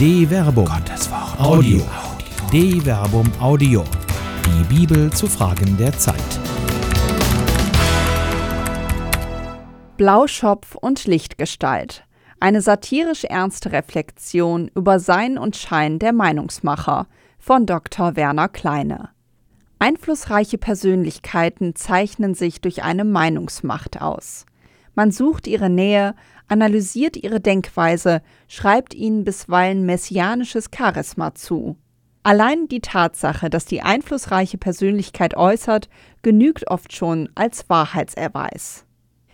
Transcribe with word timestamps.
De 0.00 0.26
Verbum. 0.26 0.64
Gottes 0.64 1.10
Wort. 1.10 1.38
Audio. 1.38 1.82
De 2.50 2.80
Verbum 2.80 3.30
Audio. 3.38 3.84
Die 4.46 4.74
Bibel 4.74 5.12
zu 5.12 5.26
Fragen 5.26 5.76
der 5.76 5.92
Zeit. 5.92 6.16
Blauschopf 9.98 10.74
und 10.74 11.04
Lichtgestalt. 11.04 12.06
Eine 12.40 12.62
satirisch 12.62 13.24
ernste 13.24 13.72
Reflexion 13.72 14.70
über 14.74 15.00
Sein 15.00 15.36
und 15.36 15.54
Schein 15.54 15.98
der 15.98 16.14
Meinungsmacher 16.14 17.06
von 17.38 17.66
Dr. 17.66 18.16
Werner 18.16 18.48
Kleine. 18.48 19.10
Einflussreiche 19.80 20.56
Persönlichkeiten 20.56 21.74
zeichnen 21.74 22.32
sich 22.32 22.62
durch 22.62 22.82
eine 22.82 23.04
Meinungsmacht 23.04 24.00
aus. 24.00 24.46
Man 24.94 25.12
sucht 25.12 25.46
ihre 25.46 25.68
Nähe, 25.68 26.14
analysiert 26.50 27.16
ihre 27.16 27.40
Denkweise, 27.40 28.22
schreibt 28.48 28.94
ihnen 28.94 29.24
bisweilen 29.24 29.86
messianisches 29.86 30.66
Charisma 30.76 31.34
zu. 31.34 31.76
Allein 32.22 32.68
die 32.68 32.80
Tatsache, 32.80 33.48
dass 33.48 33.64
die 33.64 33.80
einflussreiche 33.80 34.58
Persönlichkeit 34.58 35.36
äußert, 35.36 35.88
genügt 36.22 36.70
oft 36.70 36.94
schon 36.94 37.30
als 37.34 37.70
Wahrheitserweis. 37.70 38.84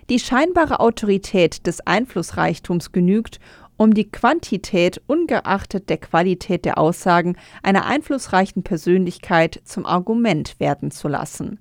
Die 0.08 0.20
scheinbare 0.20 0.78
Autorität 0.78 1.66
des 1.66 1.84
Einflussreichtums 1.84 2.92
genügt, 2.92 3.40
um 3.76 3.92
die 3.92 4.08
Quantität 4.08 5.02
ungeachtet 5.08 5.88
der 5.88 5.98
Qualität 5.98 6.64
der 6.64 6.78
Aussagen 6.78 7.36
einer 7.62 7.86
einflussreichen 7.86 8.62
Persönlichkeit 8.62 9.60
zum 9.64 9.84
Argument 9.84 10.60
werden 10.60 10.92
zu 10.92 11.08
lassen. 11.08 11.58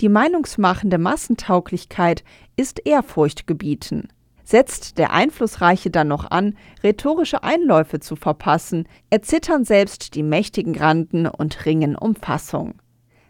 Die 0.00 0.08
meinungsmachende 0.08 0.98
Massentauglichkeit 0.98 2.24
ist 2.56 2.80
Ehrfurcht 2.86 3.46
gebieten. 3.46 4.08
Setzt 4.44 4.98
der 4.98 5.12
Einflussreiche 5.12 5.90
dann 5.90 6.08
noch 6.08 6.30
an, 6.30 6.56
rhetorische 6.82 7.42
Einläufe 7.42 8.00
zu 8.00 8.16
verpassen, 8.16 8.88
erzittern 9.10 9.64
selbst 9.64 10.14
die 10.14 10.22
mächtigen 10.22 10.72
Granden 10.72 11.26
und 11.26 11.64
ringen 11.64 11.96
um 11.96 12.14
Fassung. 12.14 12.74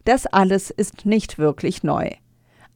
Das 0.05 0.27
alles 0.27 0.71
ist 0.71 1.07
nicht 1.07 1.39
wirklich 1.39 1.83
neu. 1.83 2.11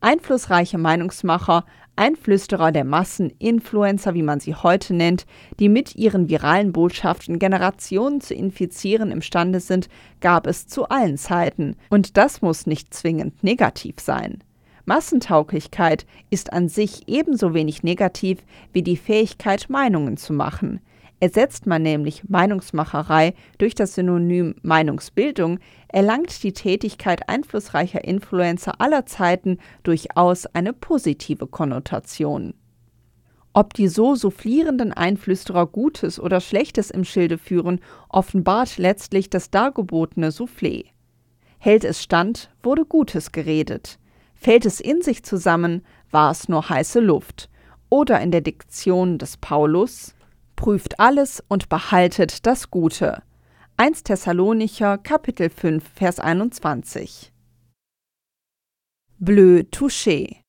Einflussreiche 0.00 0.78
Meinungsmacher, 0.78 1.64
Einflüsterer 1.96 2.70
der 2.70 2.84
Massen, 2.84 3.32
Influencer, 3.38 4.14
wie 4.14 4.22
man 4.22 4.38
sie 4.38 4.54
heute 4.54 4.94
nennt, 4.94 5.24
die 5.58 5.70
mit 5.70 5.96
ihren 5.96 6.28
viralen 6.28 6.72
Botschaften 6.72 7.38
Generationen 7.38 8.20
zu 8.20 8.34
infizieren 8.34 9.10
imstande 9.10 9.60
sind, 9.60 9.88
gab 10.20 10.46
es 10.46 10.66
zu 10.68 10.88
allen 10.88 11.16
Zeiten. 11.16 11.76
Und 11.88 12.18
das 12.18 12.42
muss 12.42 12.66
nicht 12.66 12.92
zwingend 12.92 13.42
negativ 13.42 13.98
sein. 13.98 14.44
Massentauglichkeit 14.86 16.06
ist 16.30 16.52
an 16.52 16.68
sich 16.68 17.08
ebenso 17.08 17.54
wenig 17.54 17.82
negativ 17.82 18.38
wie 18.72 18.82
die 18.82 18.96
Fähigkeit, 18.96 19.68
Meinungen 19.68 20.16
zu 20.16 20.32
machen. 20.32 20.80
Ersetzt 21.18 21.66
man 21.66 21.82
nämlich 21.82 22.28
Meinungsmacherei 22.28 23.34
durch 23.58 23.74
das 23.74 23.94
Synonym 23.94 24.54
Meinungsbildung, 24.62 25.58
erlangt 25.88 26.42
die 26.42 26.52
Tätigkeit 26.52 27.28
einflussreicher 27.28 28.04
Influencer 28.04 28.80
aller 28.80 29.06
Zeiten 29.06 29.58
durchaus 29.82 30.46
eine 30.46 30.72
positive 30.72 31.46
Konnotation. 31.46 32.54
Ob 33.54 33.72
die 33.72 33.88
so 33.88 34.14
soufflierenden 34.14 34.92
Einflüsterer 34.92 35.66
Gutes 35.66 36.20
oder 36.20 36.40
Schlechtes 36.40 36.90
im 36.90 37.04
Schilde 37.04 37.38
führen, 37.38 37.80
offenbart 38.10 38.76
letztlich 38.76 39.30
das 39.30 39.50
dargebotene 39.50 40.28
Soufflé. 40.28 40.84
Hält 41.58 41.84
es 41.84 42.02
stand, 42.02 42.50
wurde 42.62 42.84
Gutes 42.84 43.32
geredet. 43.32 43.98
Fällt 44.36 44.66
es 44.66 44.80
in 44.80 45.02
sich 45.02 45.22
zusammen, 45.24 45.84
war 46.10 46.30
es 46.30 46.48
nur 46.48 46.68
heiße 46.68 47.00
Luft. 47.00 47.48
Oder 47.88 48.20
in 48.20 48.30
der 48.30 48.40
Diktion 48.40 49.18
des 49.18 49.36
Paulus 49.36 50.14
prüft 50.54 51.00
alles 51.00 51.42
und 51.48 51.68
behaltet 51.68 52.46
das 52.46 52.70
Gute. 52.70 53.22
1 53.76 54.04
Thessalonicher 54.04 54.98
Kapitel 54.98 55.50
5 55.50 55.84
Vers 55.94 56.20
21. 56.20 57.32
Bleu 59.18 59.62
touché. 59.70 60.42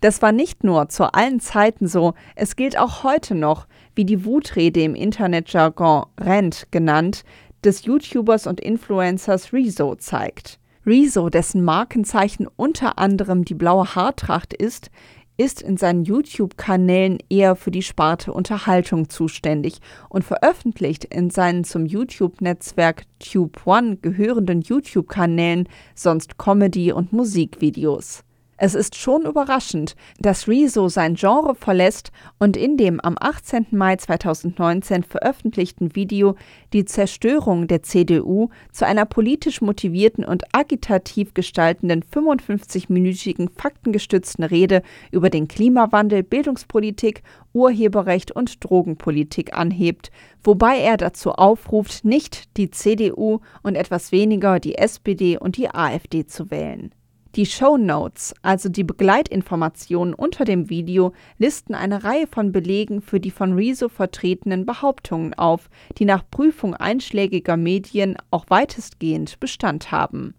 Das 0.00 0.22
war 0.22 0.32
nicht 0.32 0.64
nur 0.64 0.88
zu 0.88 1.12
allen 1.12 1.40
Zeiten 1.40 1.88
so, 1.88 2.14
es 2.36 2.56
gilt 2.56 2.78
auch 2.78 3.02
heute 3.02 3.34
noch, 3.34 3.66
wie 3.94 4.04
die 4.04 4.24
Wutrede 4.24 4.82
im 4.82 4.94
Internetjargon 4.94 6.06
Rent 6.20 6.68
genannt, 6.70 7.24
des 7.64 7.84
YouTubers 7.84 8.46
und 8.46 8.60
Influencers 8.60 9.52
Rezo 9.52 9.96
zeigt. 9.96 10.60
Rezo, 10.88 11.28
dessen 11.28 11.62
Markenzeichen 11.62 12.48
unter 12.56 12.98
anderem 12.98 13.44
die 13.44 13.54
blaue 13.54 13.94
Haartracht 13.94 14.54
ist, 14.54 14.90
ist 15.36 15.60
in 15.60 15.76
seinen 15.76 16.04
YouTube-Kanälen 16.04 17.18
eher 17.28 17.56
für 17.56 17.70
die 17.70 17.82
Sparte 17.82 18.32
Unterhaltung 18.32 19.10
zuständig 19.10 19.80
und 20.08 20.24
veröffentlicht 20.24 21.04
in 21.04 21.28
seinen 21.28 21.64
zum 21.64 21.84
YouTube-Netzwerk 21.84 23.02
Tube 23.20 23.60
One 23.66 23.98
gehörenden 23.98 24.62
YouTube-Kanälen 24.62 25.68
sonst 25.94 26.38
Comedy- 26.38 26.92
und 26.92 27.12
Musikvideos. 27.12 28.24
Es 28.60 28.74
ist 28.74 28.96
schon 28.96 29.22
überraschend, 29.22 29.94
dass 30.18 30.48
Rezo 30.48 30.88
sein 30.88 31.14
Genre 31.14 31.54
verlässt 31.54 32.10
und 32.40 32.56
in 32.56 32.76
dem 32.76 32.98
am 32.98 33.14
18. 33.20 33.68
Mai 33.70 33.94
2019 33.94 35.04
veröffentlichten 35.04 35.94
Video 35.94 36.34
die 36.72 36.84
Zerstörung 36.84 37.68
der 37.68 37.84
CDU 37.84 38.48
zu 38.72 38.84
einer 38.84 39.04
politisch 39.04 39.60
motivierten 39.60 40.24
und 40.24 40.42
agitativ 40.50 41.34
gestaltenden 41.34 42.02
55-minütigen 42.02 43.48
faktengestützten 43.56 44.42
Rede 44.42 44.82
über 45.12 45.30
den 45.30 45.46
Klimawandel, 45.46 46.24
Bildungspolitik, 46.24 47.22
Urheberrecht 47.52 48.32
und 48.32 48.64
Drogenpolitik 48.64 49.56
anhebt, 49.56 50.10
wobei 50.42 50.78
er 50.80 50.96
dazu 50.96 51.30
aufruft, 51.30 52.04
nicht 52.04 52.56
die 52.56 52.72
CDU 52.72 53.38
und 53.62 53.76
etwas 53.76 54.10
weniger 54.10 54.58
die 54.58 54.74
SPD 54.74 55.38
und 55.38 55.56
die 55.56 55.72
AfD 55.72 56.26
zu 56.26 56.50
wählen. 56.50 56.92
Die 57.34 57.44
Show 57.44 57.76
Notes, 57.76 58.34
also 58.40 58.70
die 58.70 58.84
Begleitinformationen 58.84 60.14
unter 60.14 60.46
dem 60.46 60.70
Video, 60.70 61.12
listen 61.36 61.74
eine 61.74 62.02
Reihe 62.02 62.26
von 62.26 62.52
Belegen 62.52 63.02
für 63.02 63.20
die 63.20 63.30
von 63.30 63.52
Rezo 63.52 63.90
vertretenen 63.90 64.64
Behauptungen 64.64 65.34
auf, 65.34 65.68
die 65.98 66.06
nach 66.06 66.24
Prüfung 66.30 66.74
einschlägiger 66.74 67.58
Medien 67.58 68.16
auch 68.30 68.46
weitestgehend 68.48 69.38
Bestand 69.40 69.92
haben. 69.92 70.34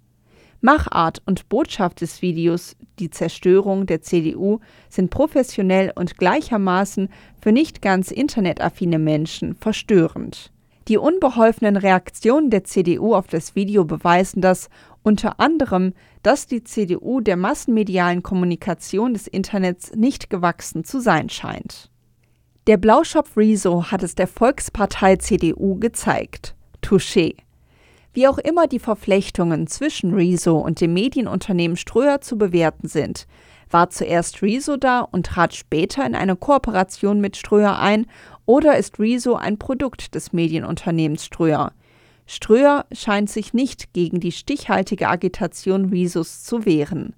Machart 0.62 1.22
und 1.26 1.48
Botschaft 1.48 2.02
des 2.02 2.22
Videos, 2.22 2.76
die 2.98 3.12
Zerstörung 3.12 3.86
der 3.86 4.02
CDU, 4.02 4.60
sind 4.90 5.10
professionell 5.10 5.94
und 5.96 6.18
gleichermaßen 6.18 7.10
für 7.40 7.52
nicht 7.52 7.82
ganz 7.82 8.12
internetaffine 8.12 9.00
Menschen 9.00 9.56
verstörend. 9.56 10.52
Die 10.88 10.98
unbeholfenen 10.98 11.78
Reaktionen 11.78 12.50
der 12.50 12.64
CDU 12.64 13.14
auf 13.14 13.28
das 13.28 13.56
Video 13.56 13.86
beweisen 13.86 14.42
das 14.42 14.70
unter 15.04 15.40
anderem, 15.40 15.94
dass 16.24 16.48
die 16.48 16.64
CDU 16.64 17.22
der 17.22 17.38
massenmedialen 17.38 18.24
Kommunikation 18.24 19.14
des 19.14 19.28
Internets 19.28 19.96
nicht 19.96 20.30
gewachsen 20.30 20.84
zu 20.84 21.00
sein 21.00 21.30
scheint. 21.30 21.90
Der 22.68 22.78
Blauschopf 22.78 23.38
Rezo 23.38 23.86
hat 23.92 24.04
es 24.04 24.16
der 24.16 24.28
Volkspartei 24.28 25.16
CDU 25.16 25.80
gezeigt. 25.80 26.56
Touché. 26.84 27.36
Wie 28.14 28.28
auch 28.28 28.38
immer 28.38 28.68
die 28.68 28.80
Verflechtungen 28.80 29.68
zwischen 29.68 30.14
Rezo 30.14 30.58
und 30.58 30.82
dem 30.82 30.94
Medienunternehmen 30.94 31.78
Ströer 31.78 32.22
zu 32.22 32.38
bewerten 32.38 32.88
sind, 32.88 33.28
war 33.70 33.90
zuerst 33.92 34.42
Rezo 34.42 34.78
da 34.78 35.02
und 35.02 35.28
trat 35.28 35.54
später 35.54 36.06
in 36.06 36.16
eine 36.16 36.36
Kooperation 36.36 37.22
mit 37.22 37.38
Ströer 37.38 37.80
ein 37.80 38.08
oder 38.50 38.80
ist 38.80 38.98
Rezo 38.98 39.36
ein 39.36 39.60
Produkt 39.60 40.16
des 40.16 40.34
Medienunternehmens 40.34 41.24
Ströer? 41.24 41.72
Ströer 42.26 42.88
scheint 42.92 43.30
sich 43.30 43.54
nicht 43.54 43.94
gegen 43.94 44.20
die 44.20 44.32
stichhaltige 44.32 45.08
Agitation 45.08 45.90
Rezos 45.90 46.42
zu 46.42 46.66
wehren. 46.66 47.14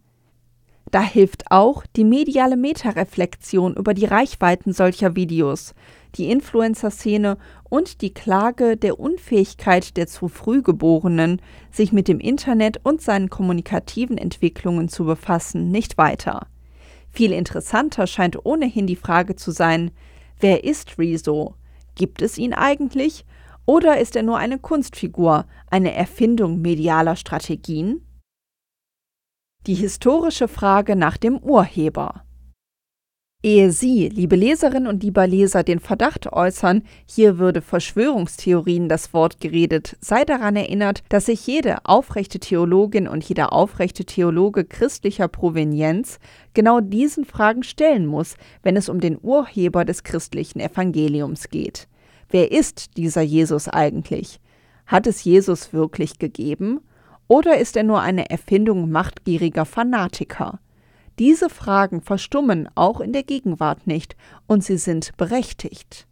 Da 0.92 1.02
hilft 1.02 1.50
auch 1.50 1.86
die 1.96 2.04
mediale 2.04 2.58
Metareflexion 2.58 3.78
über 3.78 3.94
die 3.94 4.08
Reichweiten 4.08 4.74
solcher 4.74 5.16
Videos, 5.16 5.74
die 6.16 6.30
Influencer-Szene 6.30 7.38
und 7.70 8.02
die 8.02 8.14
Klage 8.14 8.76
der 8.76 9.00
Unfähigkeit 9.00 9.96
der 9.96 10.08
zu 10.08 10.28
früh 10.28 10.62
Geborenen, 10.62 11.42
sich 11.72 11.94
mit 11.94 12.10
dem 12.10 12.20
Internet 12.20 12.82
und 12.84 13.02
seinen 13.02 13.30
kommunikativen 13.30 14.18
Entwicklungen 14.18 14.90
zu 14.90 15.06
befassen, 15.06 15.72
nicht 15.72 15.98
weiter. 15.98 16.48
Viel 17.10 17.32
interessanter 17.32 18.06
scheint 18.06 18.46
ohnehin 18.46 18.86
die 18.86 18.98
Frage 18.98 19.38
zu 19.38 19.52
sein, 19.52 19.92
wer 20.42 20.64
ist 20.64 20.98
Rezo? 20.98 21.56
Gibt 21.96 22.22
es 22.22 22.38
ihn 22.38 22.54
eigentlich? 22.54 23.26
Oder 23.66 24.00
ist 24.00 24.16
er 24.16 24.24
nur 24.24 24.38
eine 24.38 24.60
Kunstfigur, 24.60 25.46
eine 25.70 25.94
Erfindung 25.94 26.62
medialer 26.62 27.16
Strategien? 27.16 28.06
Die 29.68 29.76
historische 29.76 30.48
Frage 30.48 30.96
nach 30.96 31.18
dem 31.18 31.38
Urheber. 31.38 32.26
Ehe 33.44 33.72
Sie, 33.72 34.08
liebe 34.08 34.36
Leserinnen 34.36 34.86
und 34.86 35.02
lieber 35.02 35.26
Leser, 35.26 35.64
den 35.64 35.80
Verdacht 35.80 36.32
äußern, 36.32 36.84
hier 37.08 37.40
würde 37.40 37.64
Verschwörungstheorien 37.64 38.88
das 38.88 39.16
Wort 39.16 39.40
geredet, 39.40 39.98
sei 40.00 40.26
daran 40.26 40.56
erinnert, 40.56 41.02
dass 41.10 41.26
sich 41.26 41.48
jede 41.48 41.84
aufrechte 41.86 42.38
Theologin 42.38 43.08
und 43.08 43.24
jeder 43.24 43.52
aufrechte 43.52 44.06
Theologe 44.06 44.64
christlicher 44.64 45.28
Provenienz 45.28 46.20
genau 46.54 46.82
diesen 46.82 47.26
Fragen 47.26 47.64
stellen 47.64 48.06
muss, 48.06 48.36
wenn 48.62 48.78
es 48.78 48.90
um 48.90 49.00
den 49.00 49.18
Urheber 49.20 49.86
des 49.86 50.04
christlichen 50.04 50.60
Evangeliums 50.60 51.50
geht. 51.50 51.88
Wer 52.30 52.52
ist 52.52 52.96
dieser 52.96 53.24
Jesus 53.24 53.68
eigentlich? 53.68 54.40
Hat 54.86 55.08
es 55.08 55.24
Jesus 55.24 55.74
wirklich 55.74 56.20
gegeben? 56.20 56.80
Oder 57.28 57.58
ist 57.58 57.76
er 57.76 57.84
nur 57.84 58.02
eine 58.02 58.30
Erfindung 58.30 58.92
machtgieriger 58.92 59.66
Fanatiker? 59.66 60.60
Diese 61.20 61.50
Fragen 61.50 62.02
verstummen 62.02 62.70
auch 62.76 63.00
in 63.00 63.14
der 63.14 63.24
Gegenwart 63.24 63.88
nicht, 63.88 64.16
und 64.48 64.64
sie 64.64 64.78
sind 64.78 65.16
berechtigt. 65.18 66.08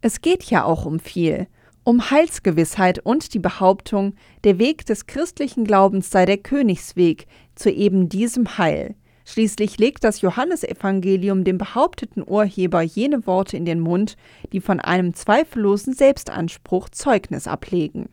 Es 0.00 0.20
geht 0.20 0.44
ja 0.44 0.64
auch 0.64 0.84
um 0.84 0.98
viel, 0.98 1.46
um 1.84 2.10
Heilsgewissheit 2.10 2.98
und 2.98 3.34
die 3.34 3.38
Behauptung, 3.38 4.14
der 4.42 4.58
Weg 4.58 4.86
des 4.86 5.06
christlichen 5.06 5.64
Glaubens 5.64 6.10
sei 6.10 6.24
der 6.24 6.38
Königsweg 6.38 7.26
zu 7.54 7.70
eben 7.70 8.08
diesem 8.08 8.58
Heil. 8.58 8.96
Schließlich 9.26 9.78
legt 9.78 10.04
das 10.04 10.20
Johannesevangelium 10.20 11.44
dem 11.44 11.56
behaupteten 11.56 12.22
Urheber 12.26 12.82
jene 12.82 13.26
Worte 13.26 13.56
in 13.56 13.64
den 13.64 13.80
Mund, 13.80 14.16
die 14.52 14.60
von 14.60 14.80
einem 14.80 15.14
zweifellosen 15.14 15.94
Selbstanspruch 15.94 16.90
Zeugnis 16.90 17.46
ablegen. 17.46 18.10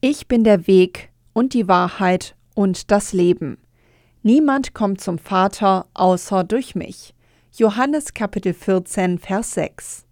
Ich 0.00 0.26
bin 0.28 0.44
der 0.44 0.66
Weg 0.66 1.10
und 1.34 1.52
die 1.52 1.68
Wahrheit 1.68 2.36
und 2.54 2.90
das 2.90 3.12
Leben. 3.12 3.58
Niemand 4.22 4.74
kommt 4.74 5.00
zum 5.00 5.16
Vater 5.16 5.86
außer 5.94 6.44
durch 6.44 6.74
mich. 6.74 7.14
Johannes 7.56 8.12
Kapitel 8.12 8.52
14, 8.52 9.18
Vers 9.18 9.54
6. 9.54 10.04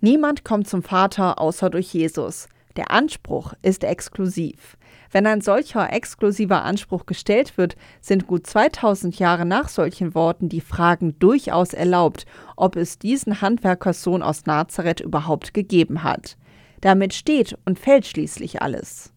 Niemand 0.00 0.44
kommt 0.44 0.66
zum 0.66 0.82
Vater 0.82 1.38
außer 1.38 1.68
durch 1.68 1.92
Jesus. 1.92 2.48
Der 2.76 2.90
Anspruch 2.90 3.52
ist 3.60 3.84
exklusiv. 3.84 4.78
Wenn 5.10 5.26
ein 5.26 5.42
solcher 5.42 5.92
exklusiver 5.92 6.62
Anspruch 6.62 7.04
gestellt 7.04 7.58
wird, 7.58 7.76
sind 8.00 8.26
gut 8.26 8.46
2000 8.46 9.18
Jahre 9.18 9.44
nach 9.44 9.68
solchen 9.68 10.14
Worten 10.14 10.48
die 10.48 10.62
Fragen 10.62 11.18
durchaus 11.18 11.74
erlaubt, 11.74 12.24
ob 12.56 12.76
es 12.76 12.98
diesen 12.98 13.42
Handwerkerssohn 13.42 14.22
aus 14.22 14.46
Nazareth 14.46 15.00
überhaupt 15.00 15.52
gegeben 15.52 16.02
hat. 16.02 16.38
Damit 16.80 17.12
steht 17.12 17.58
und 17.66 17.78
fällt 17.78 18.06
schließlich 18.06 18.62
alles. 18.62 19.11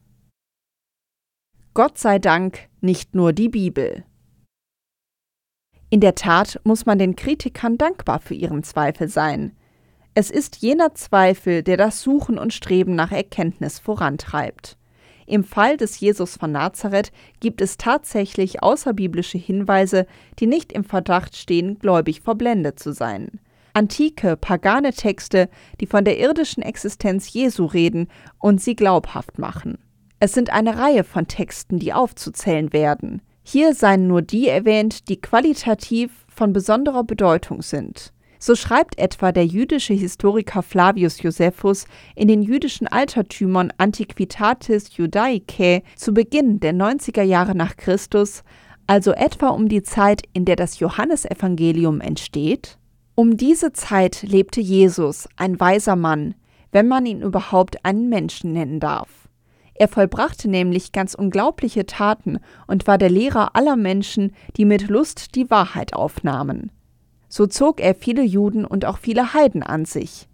Gott 1.75 1.97
sei 1.97 2.19
Dank 2.19 2.69
nicht 2.79 3.15
nur 3.15 3.33
die 3.33 3.49
Bibel. 3.49 4.05
In 5.89 5.99
der 5.99 6.15
Tat 6.15 6.61
muss 6.63 6.85
man 6.85 6.97
den 6.97 7.17
Kritikern 7.17 7.77
dankbar 7.77 8.19
für 8.19 8.33
ihren 8.33 8.63
Zweifel 8.63 9.09
sein. 9.09 9.57
Es 10.13 10.31
ist 10.31 10.55
jener 10.55 10.95
Zweifel, 10.95 11.63
der 11.63 11.75
das 11.75 12.01
Suchen 12.01 12.37
und 12.37 12.53
Streben 12.53 12.95
nach 12.95 13.11
Erkenntnis 13.11 13.79
vorantreibt. 13.79 14.77
Im 15.27 15.43
Fall 15.43 15.75
des 15.75 15.99
Jesus 15.99 16.37
von 16.37 16.53
Nazareth 16.53 17.11
gibt 17.41 17.59
es 17.59 17.75
tatsächlich 17.75 18.63
außerbiblische 18.63 19.37
Hinweise, 19.37 20.07
die 20.39 20.47
nicht 20.47 20.71
im 20.71 20.85
Verdacht 20.85 21.35
stehen, 21.35 21.77
gläubig 21.79 22.21
verblendet 22.21 22.79
zu 22.79 22.93
sein. 22.93 23.41
Antike, 23.73 24.37
pagane 24.37 24.93
Texte, 24.93 25.49
die 25.81 25.87
von 25.87 26.05
der 26.05 26.19
irdischen 26.19 26.63
Existenz 26.63 27.33
Jesu 27.33 27.65
reden 27.65 28.07
und 28.39 28.61
sie 28.61 28.77
glaubhaft 28.77 29.39
machen. 29.39 29.77
Es 30.25 30.33
sind 30.33 30.49
eine 30.49 30.79
Reihe 30.79 31.03
von 31.03 31.27
Texten, 31.27 31.77
die 31.77 31.93
aufzuzählen 31.93 32.73
werden. 32.73 33.21
Hier 33.43 33.75
seien 33.75 34.07
nur 34.07 34.23
die 34.23 34.47
erwähnt, 34.47 35.07
die 35.07 35.21
qualitativ 35.21 36.25
von 36.27 36.51
besonderer 36.51 37.03
Bedeutung 37.03 37.61
sind. 37.61 38.11
So 38.39 38.55
schreibt 38.55 38.97
etwa 38.97 39.31
der 39.31 39.45
jüdische 39.45 39.93
Historiker 39.93 40.63
Flavius 40.63 41.21
Josephus 41.21 41.85
in 42.15 42.27
den 42.27 42.41
jüdischen 42.41 42.87
Altertümern 42.87 43.71
Antiquitatis 43.77 44.97
Judaicae 44.97 45.83
zu 45.95 46.11
Beginn 46.11 46.59
der 46.59 46.73
90er 46.73 47.21
Jahre 47.21 47.53
nach 47.53 47.77
Christus, 47.77 48.41
also 48.87 49.11
etwa 49.11 49.49
um 49.49 49.69
die 49.69 49.83
Zeit, 49.83 50.23
in 50.33 50.45
der 50.45 50.55
das 50.55 50.79
Johannesevangelium 50.79 52.01
entsteht. 52.01 52.79
Um 53.13 53.37
diese 53.37 53.73
Zeit 53.73 54.23
lebte 54.23 54.59
Jesus, 54.59 55.29
ein 55.35 55.59
weiser 55.59 55.95
Mann, 55.95 56.33
wenn 56.71 56.87
man 56.87 57.05
ihn 57.05 57.21
überhaupt 57.21 57.85
einen 57.85 58.09
Menschen 58.09 58.53
nennen 58.53 58.79
darf. 58.79 59.24
Er 59.77 59.89
vollbrachte 59.89 60.49
nämlich 60.49 60.93
ganz 60.93 61.13
unglaubliche 61.13 61.85
Taten 61.85 62.39
und 62.65 62.87
war 62.87 62.97
der 62.97 63.09
Lehrer 63.09 63.55
aller 63.55 63.75
Menschen, 63.75 64.33
die 64.55 64.65
mit 64.65 64.87
Lust 64.87 65.35
die 65.35 65.49
Wahrheit 65.49 65.93
aufnahmen. 65.93 66.71
So 67.27 67.45
zog 67.45 67.81
er 67.81 67.93
viele 67.93 68.23
Juden 68.23 68.63
und 68.63 68.85
auch 68.85 68.97
viele 68.97 69.33
Heiden 69.33 69.61
an 69.61 69.83
sich. 69.83 70.29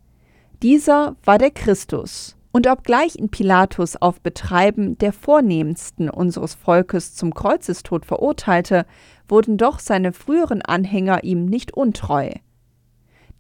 Dieser 0.61 1.15
war 1.23 1.39
der 1.39 1.49
Christus. 1.49 2.37
Und 2.51 2.67
obgleich 2.67 3.15
ihn 3.15 3.29
Pilatus 3.29 3.95
auf 3.95 4.21
Betreiben 4.21 4.97
der 4.97 5.13
vornehmsten 5.13 6.09
unseres 6.09 6.53
Volkes 6.53 7.15
zum 7.15 7.33
Kreuzestod 7.33 8.05
verurteilte, 8.05 8.85
wurden 9.27 9.57
doch 9.57 9.79
seine 9.79 10.11
früheren 10.11 10.61
Anhänger 10.61 11.23
ihm 11.23 11.45
nicht 11.45 11.73
untreu. 11.73 12.29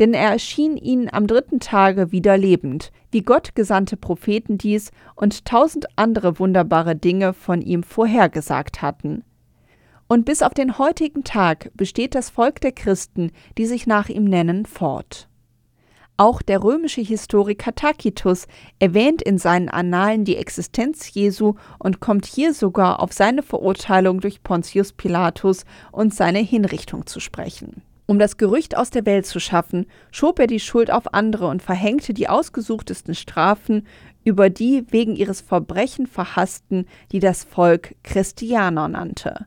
Denn 0.01 0.15
er 0.15 0.31
erschien 0.31 0.77
ihnen 0.77 1.13
am 1.13 1.27
dritten 1.27 1.59
Tage 1.59 2.11
wieder 2.11 2.35
lebend, 2.35 2.91
wie 3.11 3.21
Gott 3.21 3.53
gesandte 3.53 3.97
Propheten 3.97 4.57
dies 4.57 4.89
und 5.13 5.45
tausend 5.45 5.85
andere 5.95 6.39
wunderbare 6.39 6.95
Dinge 6.95 7.33
von 7.33 7.61
ihm 7.61 7.83
vorhergesagt 7.83 8.81
hatten. 8.81 9.23
Und 10.07 10.25
bis 10.25 10.41
auf 10.41 10.55
den 10.55 10.79
heutigen 10.79 11.23
Tag 11.23 11.69
besteht 11.75 12.15
das 12.15 12.31
Volk 12.31 12.59
der 12.61 12.71
Christen, 12.71 13.31
die 13.59 13.67
sich 13.67 13.85
nach 13.85 14.09
ihm 14.09 14.23
nennen, 14.23 14.65
fort. 14.65 15.29
Auch 16.17 16.41
der 16.41 16.63
römische 16.63 17.01
Historiker 17.01 17.75
Tacitus 17.75 18.47
erwähnt 18.79 19.21
in 19.21 19.37
seinen 19.37 19.69
Annalen 19.69 20.25
die 20.25 20.35
Existenz 20.35 21.13
Jesu 21.13 21.53
und 21.77 21.99
kommt 21.99 22.25
hier 22.25 22.55
sogar 22.55 23.01
auf 23.01 23.13
seine 23.13 23.43
Verurteilung 23.43 24.19
durch 24.19 24.41
Pontius 24.41 24.93
Pilatus 24.93 25.63
und 25.91 26.11
seine 26.11 26.39
Hinrichtung 26.39 27.05
zu 27.05 27.19
sprechen. 27.19 27.83
Um 28.11 28.19
das 28.19 28.35
Gerücht 28.35 28.75
aus 28.75 28.89
der 28.89 29.05
Welt 29.05 29.25
zu 29.25 29.39
schaffen, 29.39 29.85
schob 30.11 30.37
er 30.39 30.47
die 30.47 30.59
Schuld 30.59 30.91
auf 30.91 31.13
andere 31.13 31.47
und 31.47 31.61
verhängte 31.61 32.13
die 32.13 32.27
ausgesuchtesten 32.27 33.15
Strafen 33.15 33.87
über 34.25 34.49
die 34.49 34.83
wegen 34.89 35.15
ihres 35.15 35.39
Verbrechen 35.39 36.07
verhassten, 36.07 36.87
die 37.13 37.19
das 37.19 37.45
Volk 37.45 37.95
Christianer 38.03 38.89
nannte. 38.89 39.45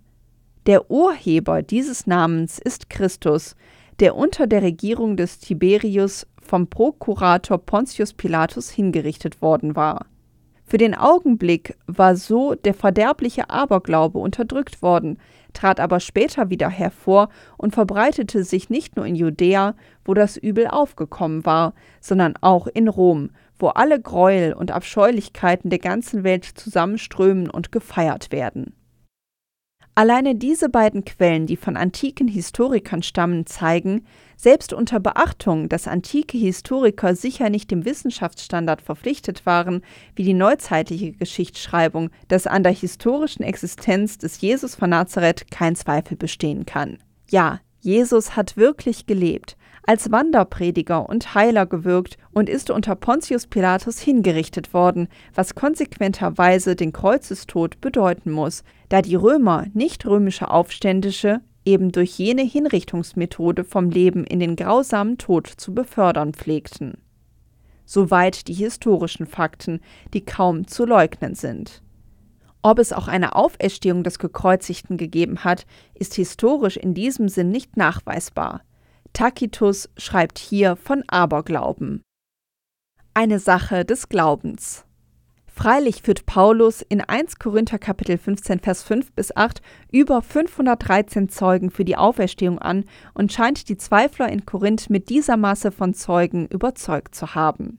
Der 0.64 0.90
Urheber 0.90 1.60
dieses 1.60 2.06
Namens 2.06 2.58
ist 2.58 2.88
Christus, 2.88 3.54
der 4.00 4.16
unter 4.16 4.46
der 4.46 4.62
Regierung 4.62 5.18
des 5.18 5.40
Tiberius 5.40 6.26
vom 6.40 6.66
Prokurator 6.68 7.58
Pontius 7.58 8.14
Pilatus 8.14 8.70
hingerichtet 8.70 9.42
worden 9.42 9.76
war. 9.76 10.06
Für 10.64 10.78
den 10.78 10.94
Augenblick 10.94 11.76
war 11.86 12.16
so 12.16 12.54
der 12.54 12.72
verderbliche 12.72 13.50
Aberglaube 13.50 14.18
unterdrückt 14.18 14.80
worden, 14.80 15.18
trat 15.54 15.80
aber 15.80 16.00
später 16.00 16.50
wieder 16.50 16.68
hervor 16.68 17.30
und 17.56 17.74
verbreitete 17.74 18.44
sich 18.44 18.68
nicht 18.68 18.96
nur 18.96 19.06
in 19.06 19.14
Judäa, 19.14 19.74
wo 20.04 20.12
das 20.12 20.36
Übel 20.36 20.66
aufgekommen 20.66 21.46
war, 21.46 21.72
sondern 22.00 22.34
auch 22.40 22.66
in 22.66 22.88
Rom, 22.88 23.30
wo 23.58 23.68
alle 23.68 24.00
Gräuel 24.00 24.52
und 24.52 24.70
Abscheulichkeiten 24.70 25.70
der 25.70 25.78
ganzen 25.78 26.24
Welt 26.24 26.44
zusammenströmen 26.44 27.48
und 27.48 27.72
gefeiert 27.72 28.30
werden. 28.32 28.74
Alleine 29.96 30.34
diese 30.34 30.68
beiden 30.68 31.04
Quellen, 31.04 31.46
die 31.46 31.56
von 31.56 31.76
antiken 31.76 32.26
Historikern 32.26 33.04
stammen, 33.04 33.46
zeigen, 33.46 34.04
selbst 34.36 34.72
unter 34.72 34.98
Beachtung, 34.98 35.68
dass 35.68 35.86
antike 35.86 36.36
Historiker 36.36 37.14
sicher 37.14 37.48
nicht 37.48 37.70
dem 37.70 37.84
Wissenschaftsstandard 37.84 38.82
verpflichtet 38.82 39.46
waren, 39.46 39.82
wie 40.16 40.24
die 40.24 40.34
neuzeitliche 40.34 41.12
Geschichtsschreibung, 41.12 42.10
dass 42.26 42.48
an 42.48 42.64
der 42.64 42.72
historischen 42.72 43.44
Existenz 43.44 44.18
des 44.18 44.40
Jesus 44.40 44.74
von 44.74 44.90
Nazareth 44.90 45.50
kein 45.52 45.76
Zweifel 45.76 46.16
bestehen 46.16 46.66
kann. 46.66 46.98
Ja, 47.30 47.60
Jesus 47.80 48.34
hat 48.34 48.56
wirklich 48.56 49.06
gelebt, 49.06 49.56
als 49.86 50.10
Wanderprediger 50.10 51.08
und 51.08 51.34
Heiler 51.34 51.66
gewirkt 51.66 52.16
und 52.32 52.48
ist 52.48 52.70
unter 52.70 52.96
Pontius 52.96 53.46
Pilatus 53.46 53.98
hingerichtet 53.98 54.72
worden, 54.72 55.08
was 55.34 55.54
konsequenterweise 55.54 56.74
den 56.74 56.92
Kreuzestod 56.92 57.80
bedeuten 57.80 58.30
muss, 58.30 58.64
da 58.88 59.02
die 59.02 59.14
Römer 59.14 59.66
nicht 59.74 60.06
römische 60.06 60.50
Aufständische 60.50 61.40
eben 61.64 61.92
durch 61.92 62.18
jene 62.18 62.42
Hinrichtungsmethode 62.42 63.64
vom 63.64 63.90
Leben 63.90 64.24
in 64.24 64.40
den 64.40 64.56
grausamen 64.56 65.18
Tod 65.18 65.46
zu 65.46 65.74
befördern 65.74 66.34
pflegten. 66.34 66.98
Soweit 67.86 68.48
die 68.48 68.54
historischen 68.54 69.26
Fakten, 69.26 69.80
die 70.12 70.24
kaum 70.24 70.66
zu 70.66 70.84
leugnen 70.84 71.34
sind. 71.34 71.82
Ob 72.62 72.78
es 72.78 72.94
auch 72.94 73.08
eine 73.08 73.36
Auferstehung 73.36 74.04
des 74.04 74.18
Gekreuzigten 74.18 74.96
gegeben 74.96 75.44
hat, 75.44 75.66
ist 75.94 76.14
historisch 76.14 76.78
in 76.78 76.94
diesem 76.94 77.28
Sinn 77.28 77.50
nicht 77.50 77.76
nachweisbar. 77.76 78.62
Tacitus 79.14 79.88
schreibt 79.96 80.40
hier 80.40 80.74
von 80.74 81.04
Aberglauben. 81.06 82.02
Eine 83.14 83.38
Sache 83.38 83.84
des 83.84 84.08
Glaubens. 84.08 84.84
Freilich 85.46 86.02
führt 86.02 86.26
Paulus 86.26 86.82
in 86.82 87.00
1 87.00 87.38
Korinther 87.38 87.78
Kapitel 87.78 88.18
15 88.18 88.58
Vers 88.58 88.82
5 88.82 89.12
bis 89.12 89.36
8 89.36 89.62
über 89.92 90.20
513 90.20 91.28
Zeugen 91.28 91.70
für 91.70 91.84
die 91.84 91.96
Auferstehung 91.96 92.58
an 92.58 92.86
und 93.14 93.32
scheint 93.32 93.68
die 93.68 93.76
Zweifler 93.76 94.28
in 94.28 94.46
Korinth 94.46 94.90
mit 94.90 95.10
dieser 95.10 95.36
Masse 95.36 95.70
von 95.70 95.94
Zeugen 95.94 96.48
überzeugt 96.48 97.14
zu 97.14 97.36
haben. 97.36 97.78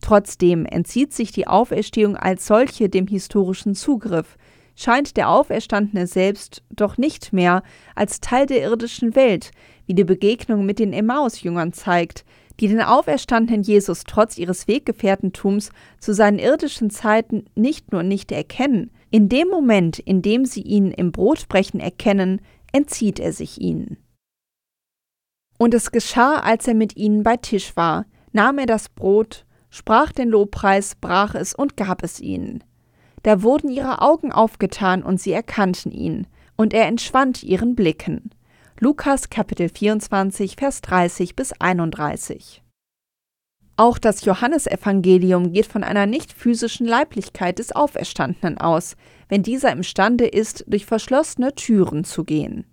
Trotzdem 0.00 0.64
entzieht 0.64 1.12
sich 1.12 1.32
die 1.32 1.46
Auferstehung 1.46 2.16
als 2.16 2.46
solche 2.46 2.88
dem 2.88 3.06
historischen 3.08 3.74
Zugriff, 3.74 4.38
scheint 4.74 5.18
der 5.18 5.28
Auferstandene 5.28 6.06
selbst 6.06 6.62
doch 6.70 6.96
nicht 6.96 7.34
mehr 7.34 7.62
als 7.94 8.20
Teil 8.20 8.46
der 8.46 8.62
irdischen 8.62 9.14
Welt, 9.14 9.50
wie 9.86 9.94
die 9.94 10.04
Begegnung 10.04 10.64
mit 10.64 10.78
den 10.78 10.92
Emmaus-Jüngern 10.92 11.72
zeigt, 11.72 12.24
die 12.60 12.68
den 12.68 12.80
auferstandenen 12.80 13.62
Jesus 13.62 14.04
trotz 14.04 14.38
ihres 14.38 14.68
Weggefährtentums 14.68 15.70
zu 15.98 16.14
seinen 16.14 16.38
irdischen 16.38 16.90
Zeiten 16.90 17.46
nicht 17.54 17.92
nur 17.92 18.02
nicht 18.02 18.30
erkennen, 18.30 18.90
in 19.10 19.28
dem 19.28 19.48
Moment, 19.48 19.98
in 19.98 20.22
dem 20.22 20.44
sie 20.44 20.62
ihn 20.62 20.90
im 20.90 21.12
Brotbrechen 21.12 21.80
erkennen, 21.80 22.40
entzieht 22.72 23.20
er 23.20 23.32
sich 23.32 23.60
ihnen. 23.60 23.98
Und 25.58 25.74
es 25.74 25.92
geschah, 25.92 26.40
als 26.40 26.66
er 26.66 26.74
mit 26.74 26.96
ihnen 26.96 27.22
bei 27.22 27.36
Tisch 27.36 27.76
war, 27.76 28.06
nahm 28.32 28.58
er 28.58 28.66
das 28.66 28.88
Brot, 28.88 29.44
sprach 29.70 30.12
den 30.12 30.28
Lobpreis, 30.28 30.94
brach 30.94 31.34
es 31.34 31.54
und 31.54 31.76
gab 31.76 32.02
es 32.02 32.20
ihnen. 32.20 32.64
Da 33.22 33.42
wurden 33.42 33.70
ihre 33.70 34.00
Augen 34.00 34.32
aufgetan 34.32 35.02
und 35.02 35.20
sie 35.20 35.32
erkannten 35.32 35.92
ihn, 35.92 36.26
und 36.56 36.74
er 36.74 36.86
entschwand 36.86 37.42
ihren 37.42 37.74
Blicken. 37.74 38.30
Lukas 38.84 39.30
Kapitel 39.30 39.68
24, 39.68 40.56
Vers 40.56 40.80
30 40.80 41.36
bis 41.36 41.52
31. 41.52 42.64
Auch 43.76 43.96
das 43.96 44.24
Johannesevangelium 44.24 45.52
geht 45.52 45.66
von 45.66 45.84
einer 45.84 46.06
nicht 46.06 46.32
physischen 46.32 46.88
Leiblichkeit 46.88 47.60
des 47.60 47.70
Auferstandenen 47.70 48.58
aus, 48.58 48.96
wenn 49.28 49.44
dieser 49.44 49.70
imstande 49.70 50.26
ist, 50.26 50.64
durch 50.66 50.84
verschlossene 50.84 51.54
Türen 51.54 52.02
zu 52.02 52.24
gehen. 52.24 52.66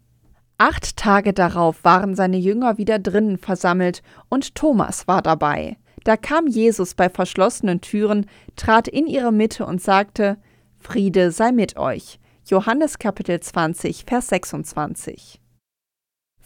Acht 0.58 0.98
Tage 0.98 1.32
darauf 1.32 1.84
waren 1.84 2.16
seine 2.16 2.38
Jünger 2.38 2.80
wieder 2.80 2.98
drinnen 2.98 3.38
versammelt 3.38 4.02
und 4.30 4.56
Thomas 4.56 5.08
war 5.08 5.22
dabei. 5.22 5.78
Da 6.06 6.18
kam 6.18 6.48
Jesus 6.48 6.96
bei 6.96 7.12
verschlossenen 7.12 7.82
Türen, 7.82 8.26
trat 8.56 8.88
in 8.88 9.06
ihre 9.06 9.32
Mitte 9.32 9.64
und 9.64 9.80
sagte: 9.80 10.40
Friede 10.80 11.30
sei 11.30 11.52
mit 11.52 11.78
euch. 11.78 12.20
Johannes 12.46 12.98
Kapitel 12.98 13.40
20, 13.40 14.06
Vers 14.08 14.30
26. 14.30 15.40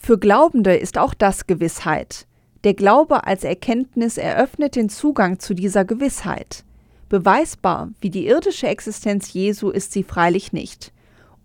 Für 0.05 0.17
Glaubende 0.17 0.75
ist 0.75 0.97
auch 0.97 1.13
das 1.13 1.47
Gewissheit. 1.47 2.27
Der 2.65 2.73
Glaube 2.73 3.25
als 3.25 3.45
Erkenntnis 3.45 4.17
eröffnet 4.17 4.75
den 4.75 4.89
Zugang 4.89 5.39
zu 5.39 5.53
dieser 5.53 5.85
Gewissheit. 5.85 6.65
Beweisbar 7.07 7.89
wie 8.01 8.09
die 8.09 8.27
irdische 8.27 8.67
Existenz 8.67 9.31
Jesu 9.31 9.69
ist 9.69 9.93
sie 9.93 10.03
freilich 10.03 10.51
nicht. 10.51 10.91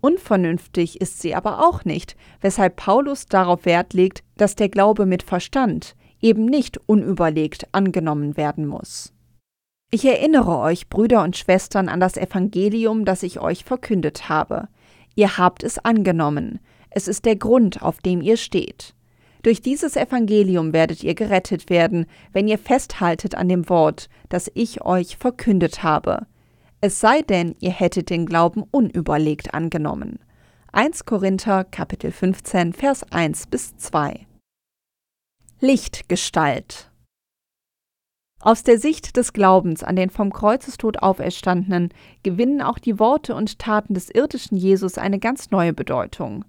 Unvernünftig 0.01 0.99
ist 0.99 1.21
sie 1.21 1.35
aber 1.35 1.65
auch 1.65 1.85
nicht, 1.85 2.17
weshalb 2.41 2.75
Paulus 2.75 3.27
darauf 3.27 3.63
Wert 3.63 3.93
legt, 3.93 4.23
dass 4.35 4.57
der 4.57 4.67
Glaube 4.67 5.05
mit 5.05 5.23
Verstand, 5.23 5.95
eben 6.19 6.43
nicht 6.43 6.81
unüberlegt 6.85 7.69
angenommen 7.71 8.35
werden 8.35 8.67
muss. 8.67 9.13
Ich 9.89 10.03
erinnere 10.03 10.57
euch, 10.57 10.89
Brüder 10.89 11.23
und 11.23 11.37
Schwestern, 11.37 11.87
an 11.87 12.01
das 12.01 12.17
Evangelium, 12.17 13.05
das 13.05 13.23
ich 13.23 13.39
euch 13.39 13.63
verkündet 13.63 14.27
habe. 14.27 14.67
Ihr 15.15 15.37
habt 15.37 15.63
es 15.63 15.79
angenommen, 15.79 16.59
es 16.89 17.07
ist 17.07 17.25
der 17.25 17.35
Grund, 17.35 17.81
auf 17.81 17.99
dem 17.99 18.21
ihr 18.21 18.37
steht. 18.37 18.93
Durch 19.41 19.61
dieses 19.61 19.95
Evangelium 19.95 20.73
werdet 20.73 21.03
ihr 21.03 21.15
gerettet 21.15 21.69
werden, 21.69 22.05
wenn 22.33 22.47
ihr 22.47 22.57
festhaltet 22.57 23.35
an 23.35 23.47
dem 23.47 23.69
Wort, 23.69 24.09
das 24.27 24.51
ich 24.53 24.83
euch 24.83 25.17
verkündet 25.17 25.81
habe. 25.81 26.27
Es 26.81 26.99
sei 26.99 27.21
denn, 27.21 27.55
ihr 27.59 27.71
hättet 27.71 28.09
den 28.09 28.25
Glauben 28.25 28.63
unüberlegt 28.69 29.53
angenommen. 29.53 30.19
1 30.71 31.05
Korinther 31.05 31.63
Kapitel 31.63 32.11
15 32.11 32.73
Vers 32.73 33.03
1 33.11 33.47
bis 33.47 33.75
2 33.77 34.27
Lichtgestalt 35.61 36.89
aus 38.41 38.63
der 38.63 38.79
Sicht 38.79 39.17
des 39.17 39.33
Glaubens 39.33 39.83
an 39.83 39.97
den 39.97 40.09
vom 40.09 40.31
Kreuzestod 40.31 40.99
Auferstandenen 40.99 41.89
gewinnen 42.23 42.61
auch 42.61 42.79
die 42.79 42.97
Worte 42.97 43.35
und 43.35 43.59
Taten 43.59 43.93
des 43.93 44.09
irdischen 44.09 44.55
Jesus 44.55 44.97
eine 44.97 45.19
ganz 45.19 45.51
neue 45.51 45.73
Bedeutung. 45.73 46.45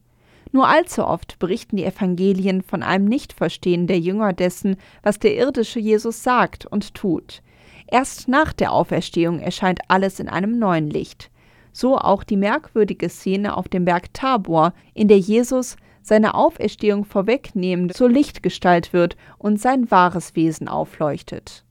Nur 0.53 0.69
allzu 0.69 1.05
oft 1.05 1.39
berichten 1.39 1.77
die 1.77 1.85
Evangelien 1.85 2.63
von 2.63 2.83
einem 2.83 3.05
Nichtverstehen 3.05 3.87
der 3.87 3.99
Jünger 3.99 4.33
dessen, 4.33 4.77
was 5.03 5.19
der 5.19 5.37
irdische 5.37 5.79
Jesus 5.79 6.23
sagt 6.23 6.67
und 6.67 6.95
tut. 6.95 7.43
Erst 7.87 8.29
nach 8.29 8.53
der 8.53 8.73
Auferstehung 8.73 9.41
erscheint 9.41 9.81
alles 9.89 10.21
in 10.21 10.29
einem 10.29 10.59
neuen 10.59 10.89
Licht. 10.89 11.31
So 11.73 11.99
auch 11.99 12.25
die 12.25 12.37
merkwürdige 12.37 13.09
Szene 13.09 13.57
auf 13.57 13.69
dem 13.69 13.85
Berg 13.85 14.13
Tabor, 14.13 14.73
in 14.95 15.09
der 15.09 15.19
Jesus 15.19 15.77
seine 16.03 16.35
Auferstehung 16.35 17.05
vorwegnehmend 17.05 17.97
zur 17.97 18.09
Lichtgestalt 18.09 18.93
wird 18.93 19.17
und 19.39 19.61
sein 19.61 19.91
wahres 19.91 20.35
Wesen 20.35 20.67
aufleuchtet. 20.67 21.65